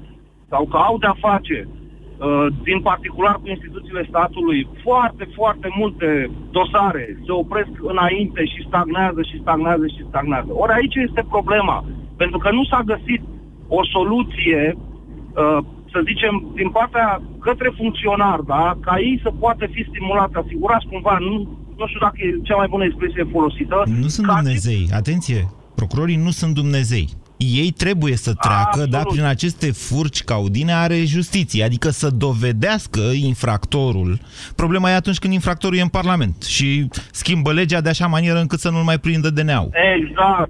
[0.50, 7.06] sau că au de-a face uh, din particular cu instituțiile statului, foarte, foarte multe dosare
[7.26, 10.52] se opresc înainte și stagnează și stagnează și stagnează.
[10.64, 11.86] Ori aici este problema,
[12.18, 13.22] pentru că nu s-a găsit
[13.68, 15.60] o soluție uh,
[15.92, 21.18] să zicem, din partea către funcționar, da, ca ei să poată fi stimulați, asigurați cumva,
[21.20, 21.36] nu,
[21.78, 23.84] nu știu dacă e cea mai bună expresie folosită.
[23.86, 25.42] Nu sunt Dumnezei, atenție,
[25.76, 27.08] procurorii nu sunt Dumnezei.
[27.42, 28.90] Ei trebuie să treacă, Absolut.
[28.90, 34.18] dar prin aceste furci caudine are justiție, adică să dovedească infractorul.
[34.56, 38.60] Problema e atunci când infractorul e în Parlament și schimbă legea de așa manieră încât
[38.60, 39.70] să nu-l mai prindă DNA-ul.
[39.98, 40.50] Exact,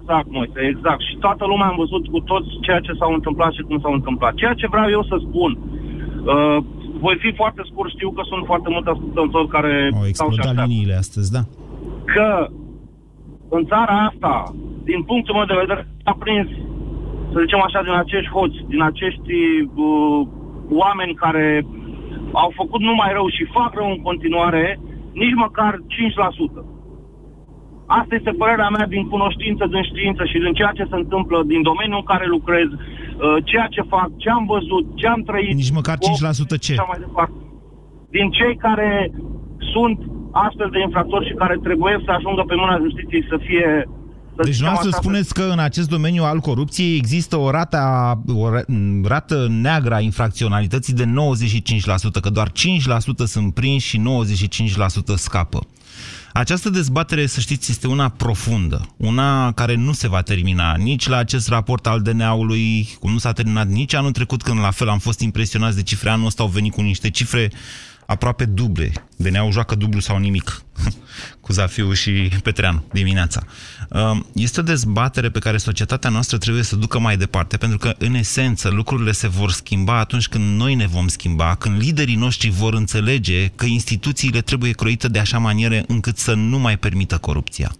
[0.00, 1.00] exact, Moise, exact.
[1.08, 4.34] Și toată lumea am văzut cu tot ceea ce s-au întâmplat și cum s-au întâmplat.
[4.34, 6.56] Ceea ce vreau eu să spun, uh,
[7.04, 10.38] voi fi foarte scurt, știu că sunt foarte mulți ascultători care Au stau și explodat
[10.38, 10.62] așteaptă.
[10.70, 11.42] liniile astăzi, da?
[12.14, 12.48] că
[13.48, 16.48] în țara asta, din punctul meu de vedere, a prins,
[17.32, 19.32] să zicem așa, din acești hoți, din acești
[19.74, 20.26] uh,
[20.82, 21.66] oameni care
[22.32, 24.80] au făcut numai rău și fac rău în continuare,
[25.12, 26.74] nici măcar 5%.
[27.86, 31.62] Asta este părerea mea din cunoștință, din știință și din ceea ce se întâmplă din
[31.62, 35.54] domeniul în care lucrez, uh, ceea ce fac, ce am văzut, ce am trăit.
[35.54, 36.72] Nici măcar 5% ce?
[36.72, 37.38] și așa mai departe.
[38.10, 39.10] Din cei care
[39.72, 39.98] sunt
[40.46, 43.68] astfel de infractori și care trebuie să ajungă pe mâna justiției să fie...
[44.36, 47.76] Să Deci zicem noastră așa, spuneți că în acest domeniu al corupției există o rată,
[47.76, 52.52] a- o ra- m, rată neagră a infracționalității de 95%, că doar 5%
[53.24, 55.58] sunt prinși și 95% scapă.
[56.32, 61.16] Această dezbatere, să știți, este una profundă, una care nu se va termina nici la
[61.16, 64.98] acest raport al DNA-ului, cum nu s-a terminat nici anul trecut, când la fel am
[64.98, 66.10] fost impresionați de cifre.
[66.10, 67.50] Anul ăsta au venit cu niște cifre
[68.06, 68.92] aproape duble.
[69.16, 70.62] DNA-ul joacă dublu sau nimic
[71.40, 73.42] cu Zafiu și Petreanu dimineața.
[73.88, 77.94] Um, Este o dezbatere pe care societatea noastră trebuie să ducă mai departe, pentru că,
[77.98, 82.50] în esență, lucrurile se vor schimba atunci când noi ne vom schimba, când liderii noștri
[82.50, 87.72] vor înțelege că instituțiile trebuie croite de așa manieră încât să nu mai permită corupția.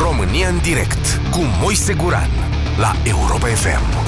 [0.00, 2.30] România în direct cu Moise Guran
[2.78, 4.07] la Europa FM.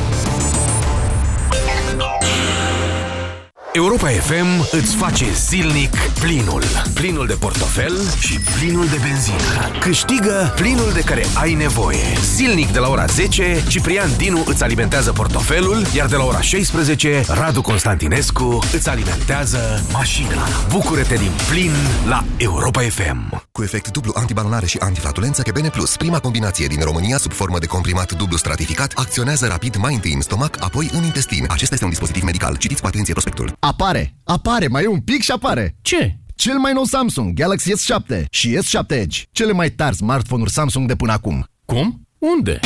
[3.73, 6.63] Europa FM îți face zilnic plinul.
[6.95, 9.79] Plinul de portofel și plinul de benzină.
[9.81, 12.05] Câștigă plinul de care ai nevoie.
[12.35, 17.25] Zilnic de la ora 10, Ciprian Dinu îți alimentează portofelul, iar de la ora 16,
[17.29, 20.47] Radu Constantinescu îți alimentează mașina.
[20.69, 21.73] Bucură-te din plin
[22.09, 23.43] la Europa FM.
[23.53, 27.67] Cu efect dublu antibalonare și antiflatulență Kebene Plus, prima combinație din România sub formă de
[27.67, 31.45] comprimat dublu stratificat, acționează rapid mai întâi în stomac, apoi în intestin.
[31.49, 32.57] Acesta este un dispozitiv medical.
[32.57, 33.59] Citiți cu atenție prospectul.
[33.63, 35.77] Apare, apare, mai e un pic și apare.
[35.81, 36.17] Ce?
[36.35, 40.97] Cel mai nou Samsung Galaxy S7 și S7 Edge, cele mai tari smartphone-uri Samsung de
[40.97, 41.45] până acum.
[41.65, 42.09] Cum?
[42.19, 42.61] Unde?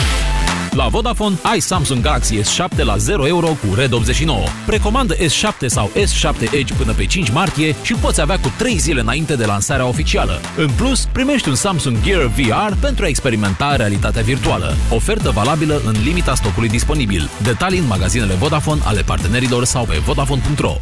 [0.74, 4.38] La Vodafone ai Samsung Galaxy S7 la 0 euro cu Red 89.
[4.66, 9.00] Precomandă S7 sau S7 Edge până pe 5 martie și poți avea cu 3 zile
[9.00, 10.40] înainte de lansarea oficială.
[10.56, 14.74] În plus, primești un Samsung Gear VR pentru a experimenta realitatea virtuală.
[14.90, 17.30] Ofertă valabilă în limita stocului disponibil.
[17.42, 20.76] Detalii în magazinele Vodafone ale partenerilor sau pe vodafone.ro.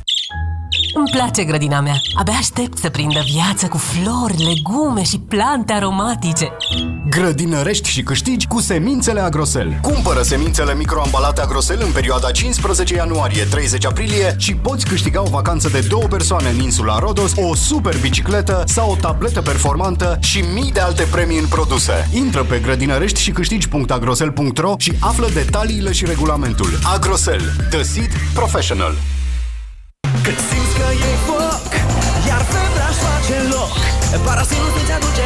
[0.94, 1.94] Îmi place grădina mea.
[2.14, 6.52] Abia aștept să prindă viață cu flori, legume și plante aromatice.
[7.10, 9.78] Grădinărești și câștigi cu semințele Agrosel.
[9.82, 15.80] Cumpără semințele microambalate Agrosel în perioada 15 ianuarie-30 aprilie și poți câștiga o vacanță de
[15.88, 20.80] două persoane în insula Rodos, o super bicicletă sau o tabletă performantă și mii de
[20.80, 22.08] alte premii în produse.
[22.12, 26.78] Intră pe grădinărești și câștigi.agrosel.ro și află detaliile și regulamentul.
[26.94, 27.42] Agrosel.
[27.70, 28.94] The Seed Professional.
[30.22, 31.70] Cât simți că e foc
[32.28, 33.72] Iar febra-și face loc
[34.24, 35.24] Parasinul să-ți aduce